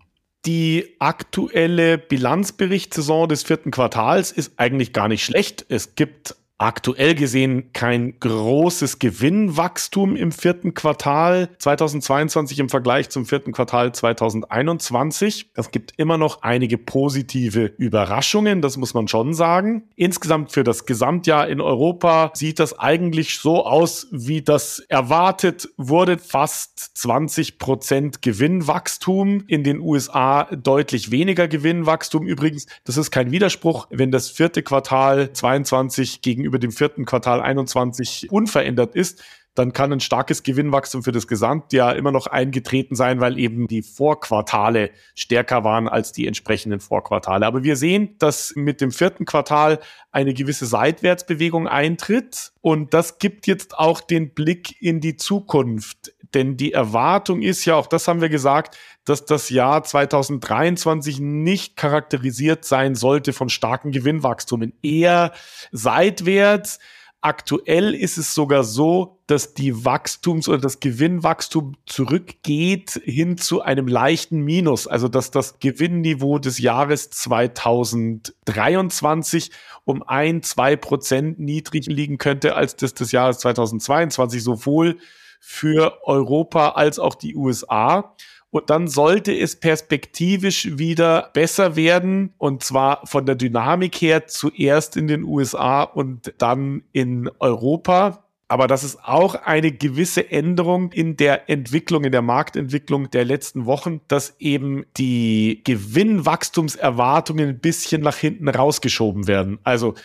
Die 0.48 0.96
aktuelle 0.98 2.00
Bilanzberichtssaison 2.00 3.30
des 3.30 3.44
vierten 3.44 3.70
Quartals 3.70 4.32
ist 4.32 4.54
eigentlich 4.58 4.92
gar 4.94 5.08
nicht 5.08 5.24
schlecht. 5.24 5.68
Es 5.70 5.94
gibt 5.94 6.36
aktuell 6.64 7.14
gesehen 7.14 7.74
kein 7.74 8.18
großes 8.22 8.98
Gewinnwachstum 8.98 10.16
im 10.16 10.32
vierten 10.32 10.74
Quartal 10.74 11.50
2022 11.60 12.58
im 12.60 12.70
Vergleich 12.70 13.10
zum 13.10 13.26
vierten 13.26 13.52
Quartal 13.52 13.94
2021. 13.94 15.52
Es 15.56 15.72
gibt 15.72 15.92
immer 15.98 16.18
noch 16.18 16.42
einige 16.42 16.78
positive 16.78 17.66
Überraschungen, 17.66 18.62
das 18.62 18.78
muss 18.78 18.94
man 18.94 19.10
schon 19.10 19.34
sagen. 19.34 19.90
Insgesamt 19.98 20.54
für 20.54 20.64
das 20.64 20.86
Gesamtjahr 20.86 21.50
in 21.50 21.60
Europa 21.60 22.32
sieht 22.34 22.60
das 22.60 22.80
eigentlich 22.80 23.40
so 23.40 23.66
aus, 23.66 24.08
wie 24.12 24.42
das 24.42 24.80
erwartet 24.88 25.68
wurde. 25.76 26.18
Fast 26.18 26.98
20 26.98 27.60
Prozent 27.60 28.22
Gewinnwachstum. 28.22 29.44
In 29.48 29.66
den 29.66 29.82
USA 29.82 30.46
deutlich 30.46 31.12
weniger 31.12 31.50
Gewinnwachstum. 31.50 32.26
Übrigens, 32.26 32.68
das 32.86 32.96
ist 32.96 33.12
kein 33.12 33.32
Widerspruch, 33.32 33.88
wenn 33.90 34.12
das 34.12 34.30
vierte 34.30 34.64
Quartal 34.64 35.34
22 35.34 36.22
gegenüber 36.22 36.53
gegenüber 36.54 36.60
dem 36.60 36.72
vierten 36.72 37.06
Quartal 37.06 37.42
21 37.42 38.32
unverändert 38.32 38.96
ist, 38.96 39.24
dann 39.56 39.74
kann 39.74 39.94
ein 39.94 40.00
starkes 40.00 40.44
Gewinnwachstum 40.44 41.04
für 41.04 41.12
das 41.12 41.28
Gesamtjahr 41.28 41.96
immer 41.96 42.12
noch 42.12 42.28
eingetreten 42.28 42.96
sein, 42.96 43.20
weil 43.20 43.38
eben 43.38 43.68
die 43.68 43.84
Vorquartale 43.84 44.92
stärker 45.16 45.64
waren 45.64 45.88
als 45.88 46.12
die 46.12 46.26
entsprechenden 46.26 46.80
Vorquartale. 46.80 47.46
Aber 47.46 47.64
wir 47.64 47.76
sehen, 47.76 48.16
dass 48.18 48.54
mit 48.56 48.82
dem 48.82 48.92
vierten 48.92 49.26
Quartal 49.26 49.80
eine 50.12 50.34
gewisse 50.34 50.66
Seitwärtsbewegung 50.66 51.68
eintritt 51.68 52.52
und 52.62 52.94
das 52.94 53.20
gibt 53.20 53.46
jetzt 53.46 53.78
auch 53.78 54.02
den 54.02 54.34
Blick 54.34 54.82
in 54.82 55.02
die 55.02 55.18
Zukunft. 55.18 56.14
Denn 56.34 56.58
die 56.58 56.74
Erwartung 56.74 57.42
ist 57.42 57.66
ja, 57.66 57.76
auch 57.76 57.88
das 57.88 58.08
haben 58.08 58.22
wir 58.22 58.30
gesagt, 58.30 58.78
dass 59.06 59.26
das 59.26 59.50
Jahr 59.50 59.84
2023 59.84 61.20
nicht 61.20 61.78
charakterisiert 61.78 62.66
sein 62.66 62.96
sollte 62.96 63.34
von 63.34 63.50
starken 63.50 63.92
Gewinnwachstummen. 63.92 64.74
Eher 64.82 65.34
seitwärts. 65.72 66.80
Aktuell 67.26 67.96
ist 67.96 68.18
es 68.18 68.36
sogar 68.36 68.66
so, 68.66 69.22
dass 69.28 69.54
die 69.54 69.86
Wachstums- 69.86 70.50
oder 70.50 70.58
das 70.58 70.82
Gewinnwachstum 70.82 71.78
zurückgeht 71.86 73.00
hin 73.06 73.38
zu 73.38 73.62
einem 73.62 73.88
leichten 73.88 74.42
Minus. 74.42 74.88
Also 74.88 75.08
dass 75.08 75.32
das 75.32 75.60
Gewinnniveau 75.60 76.38
des 76.38 76.60
Jahres 76.60 77.12
2023 77.12 79.52
um 79.86 80.04
ein, 80.04 80.44
zwei 80.44 80.76
Prozent 80.76 81.40
niedriger 81.40 81.94
liegen 81.94 82.18
könnte 82.18 82.58
als 82.58 82.76
das 82.76 82.94
des 82.94 83.14
Jahres 83.14 83.40
2022, 83.40 84.44
sowohl 84.44 84.98
für 85.40 86.00
Europa 86.04 86.72
als 86.72 87.00
auch 87.00 87.16
die 87.16 87.38
USA. 87.38 88.18
Und 88.54 88.70
dann 88.70 88.88
sollte 88.88 89.36
es 89.36 89.56
perspektivisch 89.56 90.78
wieder 90.78 91.32
besser 91.34 91.76
werden. 91.76 92.34
Und 92.38 92.64
zwar 92.64 93.02
von 93.08 93.26
der 93.26 93.34
Dynamik 93.34 93.96
her 93.96 94.28
zuerst 94.28 94.96
in 94.96 95.08
den 95.08 95.24
USA 95.24 95.82
und 95.82 96.36
dann 96.38 96.84
in 96.92 97.32
Europa. 97.40 98.24
Aber 98.48 98.68
das 98.68 98.84
ist 98.84 99.04
auch 99.04 99.34
eine 99.34 99.72
gewisse 99.72 100.30
Änderung 100.30 100.92
in 100.92 101.18
der 101.18 101.50
Entwicklung, 101.50 102.04
in 102.04 102.12
der 102.12 102.22
Marktentwicklung 102.22 103.10
der 103.10 103.26
letzten 103.26 103.66
Wochen, 103.66 104.02
dass 104.08 104.36
eben 104.38 104.86
die 104.98 105.62
Gewinnwachstumserwartungen 105.64 107.50
ein 107.50 107.60
bisschen 107.60 108.04
nach 108.04 108.18
hinten 108.18 108.50
rausgeschoben 108.50 109.26
werden. 109.26 109.58
Also 109.64 109.96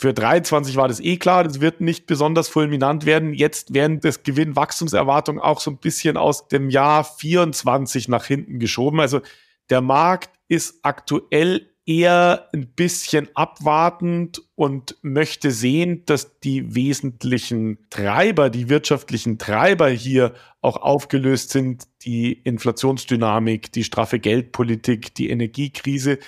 für 0.00 0.14
23 0.14 0.76
war 0.76 0.86
das 0.86 1.00
eh 1.00 1.16
klar, 1.16 1.42
das 1.42 1.60
wird 1.60 1.80
nicht 1.80 2.06
besonders 2.06 2.48
fulminant 2.48 3.04
werden. 3.04 3.34
Jetzt 3.34 3.74
werden 3.74 3.98
das 3.98 4.22
Gewinnwachstumserwartungen 4.22 5.42
auch 5.42 5.58
so 5.58 5.72
ein 5.72 5.78
bisschen 5.78 6.16
aus 6.16 6.46
dem 6.46 6.70
Jahr 6.70 7.02
24 7.02 8.06
nach 8.06 8.24
hinten 8.24 8.60
geschoben. 8.60 9.00
Also 9.00 9.22
der 9.70 9.80
Markt 9.80 10.30
ist 10.46 10.78
aktuell 10.84 11.68
eher 11.84 12.48
ein 12.52 12.68
bisschen 12.68 13.28
abwartend 13.34 14.40
und 14.54 14.94
möchte 15.02 15.50
sehen, 15.50 16.04
dass 16.06 16.38
die 16.38 16.76
wesentlichen 16.76 17.78
Treiber, 17.90 18.50
die 18.50 18.68
wirtschaftlichen 18.68 19.36
Treiber 19.38 19.88
hier 19.88 20.32
auch 20.60 20.76
aufgelöst 20.76 21.50
sind. 21.50 21.88
Die 22.02 22.34
Inflationsdynamik, 22.34 23.72
die 23.72 23.82
straffe 23.82 24.20
Geldpolitik, 24.20 25.12
die 25.16 25.28
Energiekrise 25.28 26.20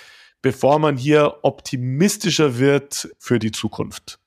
bevor 0.42 0.78
man 0.78 0.96
hier 0.96 1.38
optimistischer 1.42 2.58
wird 2.58 3.10
für 3.18 3.38
die 3.38 3.50
Zukunft. 3.50 4.19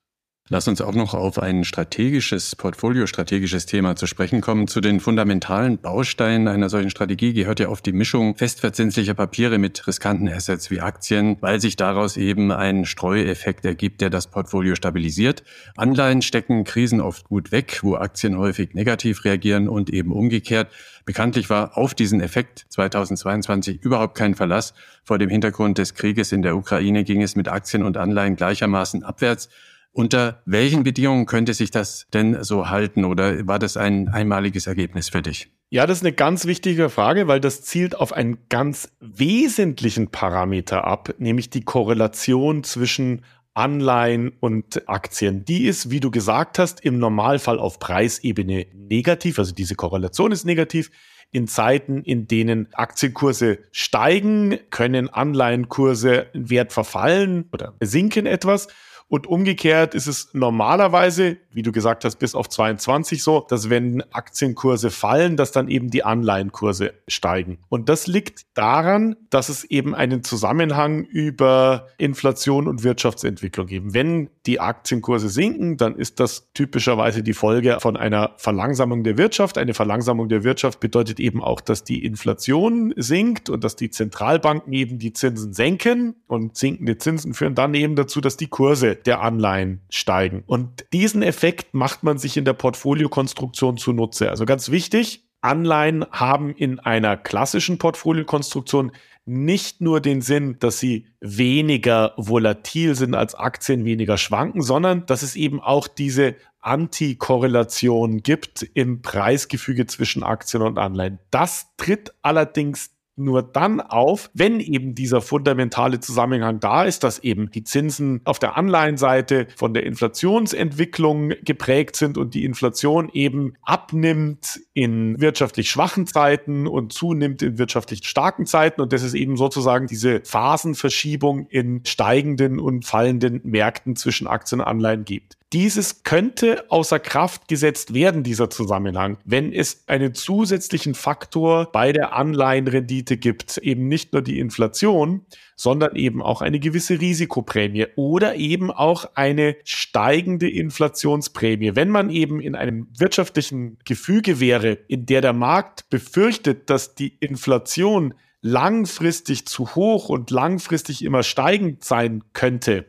Lass 0.50 0.68
uns 0.68 0.82
auch 0.82 0.92
noch 0.92 1.14
auf 1.14 1.38
ein 1.38 1.64
strategisches, 1.64 2.54
portfoliostrategisches 2.54 3.64
Thema 3.64 3.96
zu 3.96 4.06
sprechen 4.06 4.42
kommen. 4.42 4.68
Zu 4.68 4.82
den 4.82 5.00
fundamentalen 5.00 5.78
Bausteinen 5.78 6.48
einer 6.48 6.68
solchen 6.68 6.90
Strategie 6.90 7.32
gehört 7.32 7.60
ja 7.60 7.70
oft 7.70 7.86
die 7.86 7.94
Mischung 7.94 8.36
festverzinslicher 8.36 9.14
Papiere 9.14 9.56
mit 9.56 9.86
riskanten 9.86 10.28
Assets 10.28 10.70
wie 10.70 10.82
Aktien, 10.82 11.38
weil 11.40 11.62
sich 11.62 11.76
daraus 11.76 12.18
eben 12.18 12.52
ein 12.52 12.84
Streueffekt 12.84 13.64
ergibt, 13.64 14.02
der 14.02 14.10
das 14.10 14.26
Portfolio 14.26 14.74
stabilisiert. 14.74 15.44
Anleihen 15.78 16.20
stecken 16.20 16.64
Krisen 16.64 17.00
oft 17.00 17.24
gut 17.24 17.50
weg, 17.50 17.78
wo 17.80 17.94
Aktien 17.94 18.36
häufig 18.36 18.74
negativ 18.74 19.24
reagieren 19.24 19.66
und 19.66 19.88
eben 19.88 20.12
umgekehrt. 20.12 20.70
Bekanntlich 21.06 21.48
war 21.48 21.78
auf 21.78 21.94
diesen 21.94 22.20
Effekt 22.20 22.66
2022 22.68 23.82
überhaupt 23.82 24.14
kein 24.14 24.34
Verlass. 24.34 24.74
Vor 25.04 25.16
dem 25.16 25.30
Hintergrund 25.30 25.78
des 25.78 25.94
Krieges 25.94 26.32
in 26.32 26.42
der 26.42 26.54
Ukraine 26.54 27.02
ging 27.02 27.22
es 27.22 27.34
mit 27.34 27.48
Aktien 27.48 27.82
und 27.82 27.96
Anleihen 27.96 28.36
gleichermaßen 28.36 29.04
abwärts. 29.04 29.48
Unter 29.96 30.42
welchen 30.44 30.82
Bedingungen 30.82 31.24
könnte 31.24 31.54
sich 31.54 31.70
das 31.70 32.08
denn 32.12 32.42
so 32.42 32.68
halten 32.68 33.04
oder 33.04 33.46
war 33.46 33.60
das 33.60 33.76
ein 33.76 34.08
einmaliges 34.08 34.66
Ergebnis 34.66 35.08
für 35.08 35.22
dich? 35.22 35.52
Ja, 35.70 35.86
das 35.86 35.98
ist 35.98 36.04
eine 36.04 36.12
ganz 36.12 36.46
wichtige 36.46 36.90
Frage, 36.90 37.28
weil 37.28 37.38
das 37.38 37.62
zielt 37.62 37.96
auf 37.96 38.12
einen 38.12 38.38
ganz 38.48 38.90
wesentlichen 38.98 40.08
Parameter 40.08 40.84
ab, 40.84 41.14
nämlich 41.18 41.48
die 41.48 41.62
Korrelation 41.62 42.64
zwischen 42.64 43.22
Anleihen 43.54 44.32
und 44.40 44.88
Aktien. 44.88 45.44
Die 45.44 45.64
ist, 45.64 45.92
wie 45.92 46.00
du 46.00 46.10
gesagt 46.10 46.58
hast, 46.58 46.84
im 46.84 46.98
Normalfall 46.98 47.60
auf 47.60 47.78
Preisebene 47.78 48.66
negativ. 48.74 49.38
Also 49.38 49.54
diese 49.54 49.76
Korrelation 49.76 50.32
ist 50.32 50.44
negativ. 50.44 50.90
In 51.30 51.46
Zeiten, 51.46 52.02
in 52.02 52.26
denen 52.26 52.66
Aktienkurse 52.74 53.58
steigen, 53.70 54.58
können 54.70 55.08
Anleihenkurse 55.08 56.26
Wert 56.32 56.72
verfallen 56.72 57.48
oder 57.52 57.74
sinken 57.80 58.26
etwas. 58.26 58.66
Und 59.14 59.28
umgekehrt 59.28 59.94
ist 59.94 60.08
es 60.08 60.30
normalerweise, 60.32 61.36
wie 61.52 61.62
du 61.62 61.70
gesagt 61.70 62.04
hast, 62.04 62.16
bis 62.16 62.34
auf 62.34 62.48
22 62.48 63.22
so, 63.22 63.46
dass 63.48 63.70
wenn 63.70 64.02
Aktienkurse 64.12 64.90
fallen, 64.90 65.36
dass 65.36 65.52
dann 65.52 65.68
eben 65.68 65.88
die 65.88 66.02
Anleihenkurse 66.02 66.94
steigen. 67.06 67.58
Und 67.68 67.88
das 67.88 68.08
liegt 68.08 68.44
daran, 68.54 69.14
dass 69.30 69.50
es 69.50 69.62
eben 69.62 69.94
einen 69.94 70.24
Zusammenhang 70.24 71.04
über 71.04 71.86
Inflation 71.96 72.66
und 72.66 72.82
Wirtschaftsentwicklung 72.82 73.68
gibt. 73.68 73.94
Wenn 73.94 74.30
die 74.46 74.58
Aktienkurse 74.58 75.28
sinken, 75.28 75.76
dann 75.76 75.94
ist 75.94 76.18
das 76.18 76.52
typischerweise 76.52 77.22
die 77.22 77.34
Folge 77.34 77.78
von 77.78 77.96
einer 77.96 78.32
Verlangsamung 78.38 79.04
der 79.04 79.16
Wirtschaft. 79.16 79.58
Eine 79.58 79.74
Verlangsamung 79.74 80.28
der 80.28 80.42
Wirtschaft 80.42 80.80
bedeutet 80.80 81.20
eben 81.20 81.40
auch, 81.40 81.60
dass 81.60 81.84
die 81.84 82.04
Inflation 82.04 82.92
sinkt 82.96 83.48
und 83.48 83.62
dass 83.62 83.76
die 83.76 83.90
Zentralbanken 83.90 84.72
eben 84.72 84.98
die 84.98 85.12
Zinsen 85.12 85.52
senken. 85.52 86.16
Und 86.26 86.56
sinkende 86.56 86.98
Zinsen 86.98 87.32
führen 87.32 87.54
dann 87.54 87.74
eben 87.74 87.94
dazu, 87.94 88.20
dass 88.20 88.36
die 88.36 88.48
Kurse 88.48 89.03
der 89.06 89.20
Anleihen 89.20 89.82
steigen. 89.90 90.42
Und 90.46 90.86
diesen 90.92 91.22
Effekt 91.22 91.74
macht 91.74 92.02
man 92.02 92.18
sich 92.18 92.36
in 92.36 92.44
der 92.44 92.52
Portfoliokonstruktion 92.52 93.76
zunutze. 93.76 94.30
Also 94.30 94.46
ganz 94.46 94.70
wichtig, 94.70 95.24
Anleihen 95.40 96.06
haben 96.10 96.50
in 96.50 96.80
einer 96.80 97.16
klassischen 97.16 97.78
Portfoliokonstruktion 97.78 98.92
nicht 99.26 99.80
nur 99.80 100.00
den 100.00 100.20
Sinn, 100.20 100.56
dass 100.58 100.78
sie 100.78 101.06
weniger 101.20 102.12
volatil 102.16 102.94
sind 102.94 103.14
als 103.14 103.34
Aktien, 103.34 103.84
weniger 103.84 104.18
schwanken, 104.18 104.62
sondern 104.62 105.06
dass 105.06 105.22
es 105.22 105.34
eben 105.36 105.60
auch 105.60 105.88
diese 105.88 106.34
Antikorrelation 106.60 108.22
gibt 108.22 108.62
im 108.74 109.02
Preisgefüge 109.02 109.86
zwischen 109.86 110.22
Aktien 110.22 110.62
und 110.62 110.78
Anleihen. 110.78 111.18
Das 111.30 111.68
tritt 111.76 112.14
allerdings 112.22 112.93
nur 113.16 113.42
dann 113.42 113.80
auf, 113.80 114.30
wenn 114.34 114.60
eben 114.60 114.94
dieser 114.94 115.20
fundamentale 115.20 116.00
Zusammenhang 116.00 116.60
da 116.60 116.84
ist, 116.84 117.04
dass 117.04 117.20
eben 117.20 117.50
die 117.50 117.64
Zinsen 117.64 118.20
auf 118.24 118.38
der 118.38 118.56
Anleihenseite 118.56 119.46
von 119.56 119.74
der 119.74 119.84
Inflationsentwicklung 119.84 121.32
geprägt 121.44 121.96
sind 121.96 122.18
und 122.18 122.34
die 122.34 122.44
Inflation 122.44 123.08
eben 123.12 123.54
abnimmt 123.62 124.60
in 124.72 125.20
wirtschaftlich 125.20 125.70
schwachen 125.70 126.06
Zeiten 126.06 126.66
und 126.66 126.92
zunimmt 126.92 127.42
in 127.42 127.58
wirtschaftlich 127.58 128.06
starken 128.06 128.46
Zeiten 128.46 128.80
und 128.80 128.92
das 128.92 129.02
ist 129.02 129.14
eben 129.14 129.36
sozusagen 129.36 129.86
diese 129.86 130.20
Phasenverschiebung 130.24 131.46
in 131.48 131.84
steigenden 131.84 132.58
und 132.58 132.84
fallenden 132.84 133.40
Märkten 133.44 133.96
zwischen 133.96 134.26
Aktien 134.26 134.60
und 134.60 134.66
Anleihen 134.66 135.04
gibt. 135.04 135.36
Dieses 135.54 136.02
könnte 136.02 136.68
außer 136.68 136.98
Kraft 136.98 137.46
gesetzt 137.46 137.94
werden, 137.94 138.24
dieser 138.24 138.50
Zusammenhang, 138.50 139.18
wenn 139.24 139.52
es 139.52 139.84
einen 139.86 140.12
zusätzlichen 140.12 140.96
Faktor 140.96 141.70
bei 141.70 141.92
der 141.92 142.16
Anleihenrendite 142.16 143.16
gibt, 143.16 143.58
eben 143.58 143.86
nicht 143.86 144.12
nur 144.12 144.22
die 144.22 144.40
Inflation, 144.40 145.24
sondern 145.54 145.94
eben 145.94 146.22
auch 146.22 146.42
eine 146.42 146.58
gewisse 146.58 147.00
Risikoprämie 147.00 147.86
oder 147.94 148.34
eben 148.34 148.72
auch 148.72 149.14
eine 149.14 149.54
steigende 149.62 150.50
Inflationsprämie. 150.50 151.76
Wenn 151.76 151.88
man 151.88 152.10
eben 152.10 152.40
in 152.40 152.56
einem 152.56 152.88
wirtschaftlichen 152.98 153.78
Gefüge 153.84 154.40
wäre, 154.40 154.72
in 154.88 155.06
der 155.06 155.20
der 155.20 155.34
Markt 155.34 155.88
befürchtet, 155.88 156.68
dass 156.68 156.96
die 156.96 157.16
Inflation 157.20 158.14
langfristig 158.40 159.46
zu 159.46 159.76
hoch 159.76 160.08
und 160.08 160.30
langfristig 160.30 161.04
immer 161.04 161.22
steigend 161.22 161.84
sein 161.84 162.24
könnte, 162.32 162.86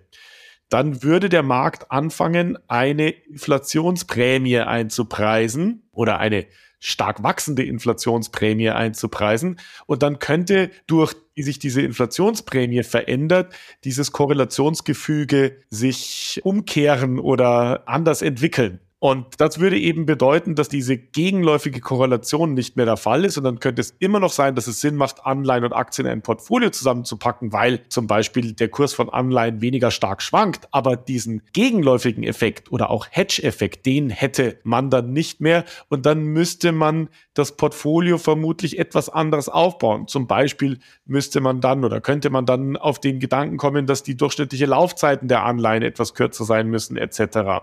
dann 0.69 1.03
würde 1.03 1.29
der 1.29 1.43
Markt 1.43 1.91
anfangen, 1.91 2.57
eine 2.67 3.09
Inflationsprämie 3.09 4.59
einzupreisen 4.59 5.87
oder 5.91 6.19
eine 6.19 6.45
stark 6.79 7.23
wachsende 7.23 7.63
Inflationsprämie 7.63 8.69
einzupreisen. 8.69 9.59
Und 9.85 10.03
dann 10.03 10.19
könnte 10.19 10.71
durch 10.87 11.15
wie 11.35 11.43
sich 11.43 11.59
diese 11.59 11.81
Inflationsprämie 11.81 12.83
verändert, 12.83 13.53
dieses 13.83 14.13
Korrelationsgefüge 14.13 15.57
sich 15.69 16.39
umkehren 16.43 17.19
oder 17.19 17.87
anders 17.87 18.21
entwickeln. 18.21 18.79
Und 18.99 19.41
das 19.41 19.59
würde 19.59 19.77
eben 19.77 20.05
bedeuten, 20.05 20.55
dass 20.55 20.69
diese 20.69 20.97
gegenläufige 20.97 21.81
Korrelation 21.81 22.53
nicht 22.53 22.77
mehr 22.77 22.85
der 22.85 22.95
Fall 22.95 23.25
ist. 23.25 23.37
Und 23.37 23.43
dann 23.43 23.59
könnte 23.59 23.81
es 23.81 23.91
immer 23.99 24.21
noch 24.21 24.31
sein, 24.31 24.55
dass 24.55 24.67
es 24.67 24.79
Sinn 24.79 24.95
macht, 24.95 25.25
Anleihen 25.25 25.65
und 25.65 25.73
Aktien 25.73 26.07
in 26.07 26.13
ein 26.13 26.21
Portfolio 26.21 26.69
zusammenzupacken, 26.69 27.51
weil 27.51 27.81
zum 27.89 28.07
Beispiel 28.07 28.53
der 28.53 28.69
Kurs 28.69 28.93
von 28.93 29.09
Anleihen 29.09 29.61
weniger 29.61 29.91
stark 29.91 30.21
schwankt. 30.21 30.69
Aber 30.71 30.95
diesen 30.95 31.41
gegenläufigen 31.51 32.23
Effekt 32.23 32.71
oder 32.71 32.89
auch 32.89 33.07
Hedge-Effekt, 33.11 33.85
den 33.85 34.09
hätte 34.09 34.59
man 34.63 34.89
dann 34.89 35.11
nicht 35.11 35.41
mehr. 35.41 35.65
Und 35.89 36.05
dann 36.05 36.23
müsste 36.23 36.71
man 36.71 37.09
das 37.33 37.57
Portfolio 37.57 38.17
vermutlich 38.17 38.79
etwas 38.79 39.09
anderes 39.09 39.49
aufbauen. 39.49 40.07
Zum 40.07 40.25
Beispiel 40.25 40.79
müsste 41.05 41.41
man 41.41 41.59
dann 41.59 41.83
oder 41.83 41.99
könnte 41.99 42.29
man 42.29 42.45
dann 42.45 42.77
auf 42.77 42.99
den 42.99 43.19
Gedanken 43.19 43.57
kommen, 43.57 43.87
dass 43.87 44.03
die 44.03 44.15
durchschnittliche 44.15 44.65
Laufzeiten 44.65 45.27
der 45.27 45.43
Anleihen 45.43 45.83
etwas 45.83 46.13
kürzer 46.13 46.45
sein 46.45 46.69
müssen, 46.69 46.95
etc. 46.95 47.61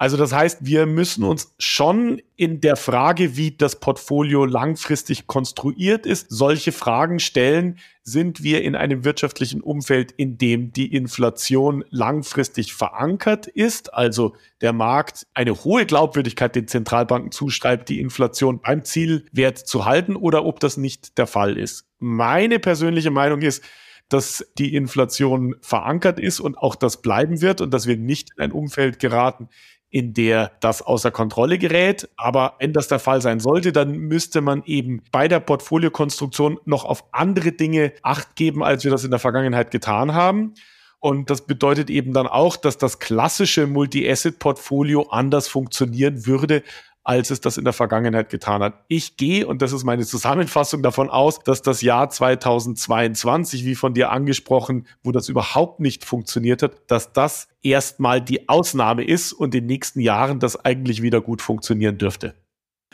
Also 0.00 0.16
das 0.16 0.32
heißt, 0.32 0.64
wir 0.64 0.86
müssen 0.86 1.24
uns 1.24 1.52
schon 1.58 2.22
in 2.36 2.60
der 2.60 2.76
Frage, 2.76 3.36
wie 3.36 3.50
das 3.50 3.80
Portfolio 3.80 4.44
langfristig 4.44 5.26
konstruiert 5.26 6.06
ist, 6.06 6.28
solche 6.30 6.70
Fragen 6.70 7.18
stellen. 7.18 7.80
Sind 8.04 8.44
wir 8.44 8.62
in 8.62 8.76
einem 8.76 9.04
wirtschaftlichen 9.04 9.60
Umfeld, 9.60 10.12
in 10.12 10.38
dem 10.38 10.72
die 10.72 10.94
Inflation 10.94 11.84
langfristig 11.90 12.74
verankert 12.74 13.48
ist, 13.48 13.92
also 13.92 14.36
der 14.60 14.72
Markt 14.72 15.26
eine 15.34 15.64
hohe 15.64 15.84
Glaubwürdigkeit 15.84 16.54
den 16.54 16.68
Zentralbanken 16.68 17.32
zuschreibt, 17.32 17.88
die 17.88 18.00
Inflation 18.00 18.60
beim 18.60 18.84
Zielwert 18.84 19.58
zu 19.58 19.84
halten 19.84 20.14
oder 20.14 20.44
ob 20.46 20.60
das 20.60 20.76
nicht 20.76 21.18
der 21.18 21.26
Fall 21.26 21.58
ist? 21.58 21.86
Meine 21.98 22.60
persönliche 22.60 23.10
Meinung 23.10 23.42
ist, 23.42 23.64
dass 24.08 24.46
die 24.56 24.74
Inflation 24.74 25.56
verankert 25.60 26.18
ist 26.18 26.40
und 26.40 26.56
auch 26.56 26.76
das 26.76 27.02
bleiben 27.02 27.42
wird 27.42 27.60
und 27.60 27.74
dass 27.74 27.86
wir 27.86 27.96
nicht 27.96 28.30
in 28.36 28.44
ein 28.44 28.52
Umfeld 28.52 29.00
geraten, 29.00 29.48
in 29.90 30.12
der 30.12 30.52
das 30.60 30.82
außer 30.82 31.10
Kontrolle 31.10 31.58
gerät. 31.58 32.08
Aber 32.16 32.54
wenn 32.58 32.72
das 32.72 32.88
der 32.88 32.98
Fall 32.98 33.22
sein 33.22 33.40
sollte, 33.40 33.72
dann 33.72 33.92
müsste 33.92 34.40
man 34.40 34.62
eben 34.64 35.02
bei 35.12 35.28
der 35.28 35.40
Portfoliokonstruktion 35.40 36.58
noch 36.64 36.84
auf 36.84 37.04
andere 37.12 37.52
Dinge 37.52 37.92
Acht 38.02 38.36
geben, 38.36 38.62
als 38.62 38.84
wir 38.84 38.90
das 38.90 39.04
in 39.04 39.10
der 39.10 39.20
Vergangenheit 39.20 39.70
getan 39.70 40.14
haben. 40.14 40.54
Und 41.00 41.30
das 41.30 41.46
bedeutet 41.46 41.90
eben 41.90 42.12
dann 42.12 42.26
auch, 42.26 42.56
dass 42.56 42.76
das 42.76 42.98
klassische 42.98 43.66
Multi-Asset-Portfolio 43.68 45.08
anders 45.10 45.46
funktionieren 45.46 46.26
würde, 46.26 46.64
als 47.08 47.30
es 47.30 47.40
das 47.40 47.56
in 47.56 47.64
der 47.64 47.72
Vergangenheit 47.72 48.28
getan 48.28 48.62
hat. 48.62 48.84
Ich 48.86 49.16
gehe, 49.16 49.46
und 49.46 49.62
das 49.62 49.72
ist 49.72 49.82
meine 49.82 50.04
Zusammenfassung 50.04 50.82
davon 50.82 51.08
aus, 51.08 51.38
dass 51.38 51.62
das 51.62 51.80
Jahr 51.80 52.10
2022, 52.10 53.64
wie 53.64 53.76
von 53.76 53.94
dir 53.94 54.12
angesprochen, 54.12 54.86
wo 55.02 55.10
das 55.10 55.30
überhaupt 55.30 55.80
nicht 55.80 56.04
funktioniert 56.04 56.62
hat, 56.62 56.72
dass 56.86 57.14
das 57.14 57.48
erstmal 57.62 58.20
die 58.20 58.50
Ausnahme 58.50 59.04
ist 59.04 59.32
und 59.32 59.54
in 59.54 59.62
den 59.62 59.66
nächsten 59.66 60.00
Jahren 60.00 60.38
das 60.38 60.62
eigentlich 60.62 61.00
wieder 61.00 61.22
gut 61.22 61.40
funktionieren 61.40 61.96
dürfte. 61.96 62.34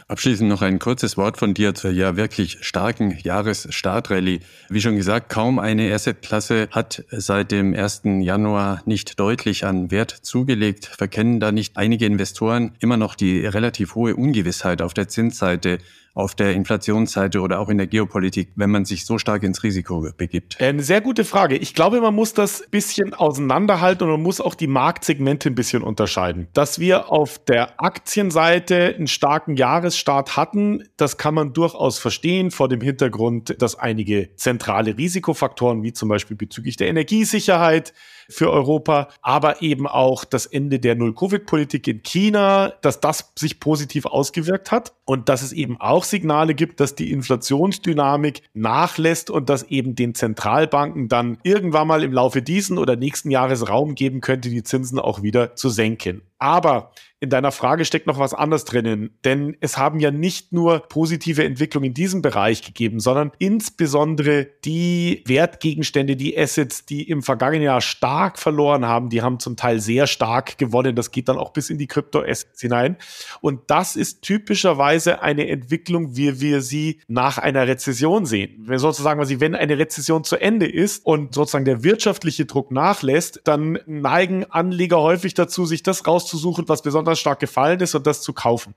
Abschließend 0.07 0.51
noch 0.51 0.61
ein 0.61 0.79
kurzes 0.79 1.17
Wort 1.17 1.39
von 1.39 1.55
dir 1.55 1.75
zur 1.75 1.91
ja 1.91 2.15
wirklich 2.15 2.59
starken 2.61 3.17
Jahresstartrallye. 3.23 4.41
Wie 4.69 4.81
schon 4.83 4.97
gesagt, 4.97 5.31
kaum 5.31 5.59
eine 5.59 5.95
Assetklasse 5.95 6.69
hat 6.71 7.05
seit 7.11 7.51
dem 7.51 7.75
1. 7.75 8.03
Januar 8.21 8.83
nicht 8.85 9.19
deutlich 9.19 9.65
an 9.65 9.91
Wert 9.91 10.11
zugelegt. 10.11 10.85
Verkennen 10.85 11.41
da 11.41 11.53
nicht 11.53 11.79
einige 11.79 12.05
Investoren 12.05 12.73
immer 12.81 12.99
noch 12.99 13.15
die 13.15 13.47
relativ 13.47 13.95
hohe 13.95 14.15
Ungewissheit 14.15 14.83
auf 14.83 14.93
der 14.93 15.09
Zinsseite 15.09 15.79
auf 16.15 16.37
der 16.37 16.53
Inflationsseite 16.53 17.41
oder 17.41 17.59
auch 17.59 17.69
in 17.69 17.77
der 17.77 17.89
Geopolitik, 17.89 18.53
wenn 18.55 18.71
man 18.71 18.85
sich 18.85 19.05
so 19.05 19.19
stark 19.19 19.43
ins 19.43 19.65
Risiko 19.65 20.09
begibt? 20.17 20.61
Eine 20.61 20.83
sehr 20.83 21.01
gute 21.01 21.25
Frage. 21.25 21.57
Ich 21.57 21.75
glaube, 21.75 22.01
man 22.01 22.15
muss 22.15 22.33
das 22.33 22.65
bisschen 22.71 23.15
auseinanderhalten 23.15 24.05
und 24.05 24.13
man 24.13 24.23
muss 24.23 24.41
auch 24.41 24.55
die 24.55 24.69
Marktsegmente 24.69 25.51
ein 25.51 25.57
bisschen 25.57 25.83
unterscheiden. 25.83 26.47
Dass 26.53 26.79
wir 26.79 27.11
auf 27.11 27.39
der 27.45 27.81
Aktienseite 27.83 28.95
einen 28.95 29.09
starken 29.09 29.57
Jahresstart 29.57 30.37
hatten, 30.37 30.85
das 30.97 31.19
kann 31.19 31.35
man 31.35 31.53
durchaus 31.53 31.99
verstehen 31.99 32.53
vor 32.53 32.69
dem 32.69 32.81
Hintergrund, 32.81 33.61
dass 33.61 33.77
einige 33.77 34.35
zentrale 34.37 34.97
Risikofaktoren, 34.97 35.83
wie 35.83 35.93
zum 35.93 36.09
Beispiel 36.09 36.37
bezüglich 36.37 36.77
der 36.77 36.89
Energiesicherheit, 36.89 37.93
für 38.29 38.51
Europa, 38.51 39.09
aber 39.23 39.63
eben 39.63 39.87
auch 39.87 40.25
das 40.25 40.47
Ende 40.47 40.79
der 40.79 40.95
Null-Covid-Politik 40.95 41.87
in 41.89 42.03
China, 42.03 42.73
dass 42.83 43.01
das 43.01 43.33
sich 43.39 43.61
positiv 43.61 44.07
ausgewirkt 44.07 44.71
hat 44.71 44.93
und 45.05 45.29
dass 45.29 45.43
es 45.43 45.53
eben 45.53 45.81
auch 45.81 46.05
Signale 46.05 46.55
gibt, 46.55 46.81
dass 46.81 46.95
die 46.95 47.13
Inflationsdynamik 47.13 48.43
nachlässt 48.55 49.31
und 49.31 49.49
dass 49.49 49.65
eben 49.65 49.95
den 49.95 50.15
Zentralbanken 50.15 51.09
dann 51.09 51.39
irgendwann 51.43 51.89
mal 51.89 52.03
im 52.03 52.13
Laufe 52.13 52.43
diesen 52.43 52.79
oder 52.79 52.97
nächsten 52.97 53.31
Jahres 53.31 53.69
Raum 53.69 53.95
geben 53.95 54.21
könnte, 54.21 54.49
die 54.49 54.63
Zinsen 54.63 54.99
auch 54.99 55.23
wieder 55.23 55.57
zu 55.57 55.69
senken. 55.69 56.23
Aber 56.45 56.91
in 57.25 57.31
deiner 57.31 57.53
Frage 57.53 57.87
steckt 57.87 58.07
noch 58.07 58.19
was 58.19 58.35
anderes 58.35 58.67
drinnen, 58.67 59.17
denn 59.25 59.57
es 59.61 59.79
haben 59.79 59.99
ja 59.99 60.11
nicht 60.11 60.53
nur 60.53 60.81
positive 60.81 61.43
Entwicklungen 61.43 61.87
in 61.87 61.95
diesem 61.95 62.21
Bereich 62.21 62.61
gegeben, 62.61 63.01
sondern 63.01 63.33
insbesondere 63.39 64.47
die 64.67 65.25
Wertgegenstände, 65.27 66.17
die 66.17 66.39
Assets, 66.39 66.85
die 66.85 67.09
im 67.09 67.23
vergangenen 67.23 67.63
Jahr 67.63 67.81
stark 67.81 68.39
verloren 68.39 68.85
haben, 68.85 69.09
die 69.09 69.23
haben 69.23 69.41
zum 69.41 69.57
Teil 69.57 69.81
sehr 69.81 70.07
stark 70.07 70.59
gewonnen. 70.59 70.97
Das 70.97 71.13
geht 71.13 71.31
dann 71.31 71.39
auch 71.39 71.55
bis 71.55 71.71
in 71.71 71.79
die 71.79 71.87
Krypto-Assets 71.87 72.61
hinein. 72.61 72.99
Und 73.41 73.63
das 73.69 73.97
ist 73.97 74.21
typischerweise 74.21 75.23
eine 75.23 75.49
Entwicklung, 75.49 76.17
wie 76.17 76.43
wir 76.43 76.61
sie 76.61 77.01
nach 77.09 77.39
einer 77.39 77.67
Rezession 77.67 78.27
sehen. 78.27 78.65
Wenn 78.67 78.79
sozusagen, 78.79 79.23
wenn 79.41 79.55
eine 79.55 79.79
Rezession 79.79 80.25
zu 80.25 80.37
Ende 80.37 80.71
ist 80.71 81.07
und 81.07 81.35
sozusagen 81.35 81.65
der 81.65 81.83
wirtschaftliche 81.83 82.45
Druck 82.45 82.71
nachlässt, 82.71 83.41
dann 83.45 83.79
neigen 83.87 84.45
Anleger 84.51 85.01
häufig 85.01 85.33
dazu, 85.33 85.65
sich 85.65 85.83
das 85.83 86.05
rauszusuchen, 86.35 86.69
was 86.69 86.83
besonders 86.83 87.19
stark 87.19 87.41
gefallen 87.41 87.81
ist 87.81 87.95
und 87.95 88.07
das 88.07 88.23
zu 88.23 88.33
kaufen. 88.33 88.75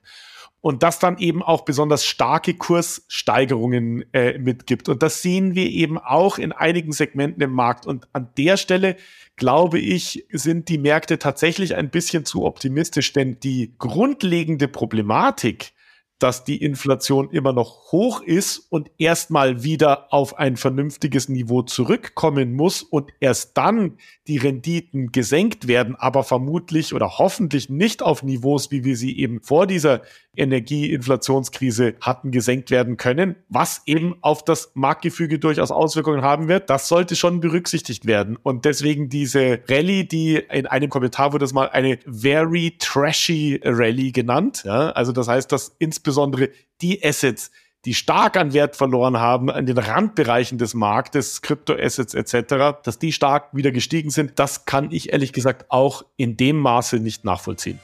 Und 0.60 0.82
das 0.82 0.98
dann 0.98 1.18
eben 1.18 1.42
auch 1.42 1.64
besonders 1.64 2.04
starke 2.04 2.54
Kurssteigerungen 2.54 4.04
äh, 4.12 4.38
mitgibt. 4.38 4.88
Und 4.88 5.04
das 5.04 5.22
sehen 5.22 5.54
wir 5.54 5.66
eben 5.66 5.98
auch 5.98 6.38
in 6.38 6.50
einigen 6.50 6.90
Segmenten 6.90 7.42
im 7.42 7.52
Markt. 7.52 7.86
Und 7.86 8.08
an 8.12 8.28
der 8.36 8.56
Stelle 8.56 8.96
glaube 9.36 9.78
ich, 9.78 10.26
sind 10.32 10.68
die 10.68 10.78
Märkte 10.78 11.20
tatsächlich 11.20 11.76
ein 11.76 11.90
bisschen 11.90 12.24
zu 12.24 12.44
optimistisch, 12.44 13.12
denn 13.12 13.38
die 13.38 13.72
grundlegende 13.78 14.66
Problematik, 14.66 15.74
dass 16.18 16.44
die 16.44 16.62
Inflation 16.62 17.30
immer 17.30 17.52
noch 17.52 17.92
hoch 17.92 18.22
ist 18.22 18.66
und 18.70 18.90
erstmal 18.98 19.62
wieder 19.62 20.12
auf 20.12 20.38
ein 20.38 20.56
vernünftiges 20.56 21.28
Niveau 21.28 21.62
zurückkommen 21.62 22.54
muss 22.54 22.82
und 22.82 23.12
erst 23.20 23.56
dann 23.56 23.98
die 24.26 24.38
Renditen 24.38 25.12
gesenkt 25.12 25.68
werden, 25.68 25.94
aber 25.94 26.24
vermutlich 26.24 26.92
oder 26.92 27.18
hoffentlich 27.18 27.68
nicht 27.68 28.02
auf 28.02 28.22
Niveaus, 28.22 28.70
wie 28.70 28.84
wir 28.84 28.96
sie 28.96 29.16
eben 29.18 29.40
vor 29.42 29.66
dieser 29.66 30.02
Energieinflationskrise 30.38 31.94
hatten 32.00 32.30
gesenkt 32.30 32.70
werden 32.70 32.96
können, 32.96 33.36
was 33.48 33.82
eben 33.86 34.16
auf 34.20 34.44
das 34.44 34.70
Marktgefüge 34.74 35.38
durchaus 35.38 35.70
Auswirkungen 35.70 36.22
haben 36.22 36.48
wird. 36.48 36.70
Das 36.70 36.88
sollte 36.88 37.16
schon 37.16 37.40
berücksichtigt 37.40 38.06
werden. 38.06 38.36
Und 38.42 38.64
deswegen 38.64 39.08
diese 39.08 39.60
Rallye, 39.68 40.04
die 40.04 40.36
in 40.36 40.66
einem 40.66 40.88
Kommentar 40.88 41.32
wurde 41.32 41.44
es 41.44 41.52
mal 41.52 41.68
eine 41.68 41.98
very 42.06 42.76
trashy 42.78 43.60
Rallye 43.64 44.12
genannt. 44.12 44.62
Ja, 44.64 44.90
also 44.90 45.12
das 45.12 45.28
heißt, 45.28 45.50
dass 45.52 45.74
insbesondere 45.78 46.50
die 46.80 47.04
Assets, 47.04 47.50
die 47.84 47.94
stark 47.94 48.36
an 48.36 48.52
Wert 48.52 48.76
verloren 48.76 49.18
haben, 49.18 49.48
in 49.48 49.66
den 49.66 49.78
Randbereichen 49.78 50.58
des 50.58 50.74
Marktes, 50.74 51.42
Kryptoassets 51.42 52.14
etc., 52.14 52.80
dass 52.82 52.98
die 52.98 53.12
stark 53.12 53.54
wieder 53.54 53.70
gestiegen 53.70 54.10
sind, 54.10 54.38
das 54.38 54.64
kann 54.64 54.90
ich 54.90 55.12
ehrlich 55.12 55.32
gesagt 55.32 55.66
auch 55.70 56.04
in 56.16 56.36
dem 56.36 56.58
Maße 56.58 56.98
nicht 56.98 57.24
nachvollziehen. 57.24 57.80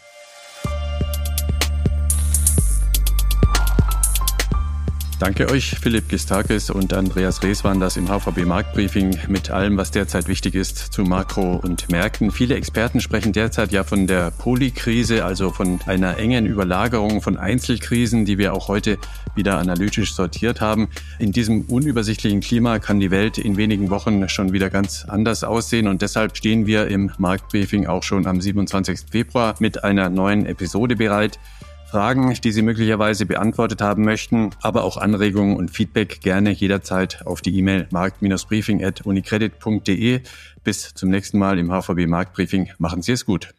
Danke 5.21 5.49
euch, 5.49 5.77
Philipp 5.81 6.09
Gistakis 6.09 6.71
und 6.71 6.93
Andreas 6.93 7.43
Rees 7.43 7.63
waren 7.63 7.79
das 7.79 7.97
im 7.97 8.09
HVB 8.09 8.45
Marktbriefing 8.45 9.17
mit 9.29 9.49
allem, 9.49 9.77
was 9.77 9.93
derzeit 9.93 10.27
wichtig 10.27 10.57
ist 10.57 10.93
zu 10.93 11.03
Makro- 11.03 11.57
und 11.63 11.89
Märkten. 11.89 12.33
Viele 12.33 12.57
Experten 12.57 13.01
sprechen 13.01 13.33
derzeit 13.33 13.71
ja 13.71 13.85
von 13.85 14.09
der 14.09 14.33
Polykrise, 14.33 15.25
also 15.25 15.51
von 15.51 15.79
einer 15.87 16.19
engen 16.19 16.47
Überlagerung 16.47 17.23
von 17.23 17.37
Einzelkrisen, 17.37 18.25
die 18.25 18.39
wir 18.39 18.55
auch 18.55 18.67
heute 18.67 18.99
wieder 19.37 19.59
analytisch 19.59 20.15
sortiert 20.15 20.61
haben. 20.61 20.89
In 21.21 21.31
diesem 21.31 21.63
unübersichtlichen 21.63 22.41
Klima 22.41 22.81
kann 22.81 22.99
die 22.99 23.13
Welt 23.13 23.39
in 23.39 23.57
wenigen 23.57 23.91
Wochen 23.91 24.29
schon 24.29 24.53
wieder 24.53 24.69
ganz 24.69 25.05
anders 25.07 25.45
aussehen 25.45 25.87
und 25.87 26.03
deshalb 26.03 26.37
stehen 26.37 26.67
wir 26.67 26.89
im 26.89 27.13
Marktbriefing 27.19 27.87
auch 27.87 28.03
schon 28.03 28.27
am 28.27 28.41
27. 28.41 29.01
Februar 29.11 29.55
mit 29.61 29.85
einer 29.85 30.11
neuen 30.11 30.45
Episode 30.45 30.97
bereit. 30.97 31.39
Fragen, 31.95 32.35
die 32.43 32.51
Sie 32.51 32.63
möglicherweise 32.63 33.25
beantwortet 33.25 33.81
haben 33.81 34.03
möchten, 34.03 34.51
aber 34.63 34.83
auch 34.83 34.97
Anregungen 34.97 35.57
und 35.57 35.71
Feedback 35.71 36.23
gerne 36.23 36.51
jederzeit 36.51 37.25
auf 37.25 37.41
die 37.41 37.57
E-Mail 37.57 37.87
markt-briefing.unicredit.de. 37.93 40.21
Bis 40.65 40.93
zum 40.93 41.11
nächsten 41.11 41.39
Mal 41.39 41.61
im 41.61 41.71
HVB 41.71 42.09
Marktbriefing. 42.09 42.73
Machen 42.79 43.03
Sie 43.03 43.13
es 43.13 43.25
gut. 43.25 43.55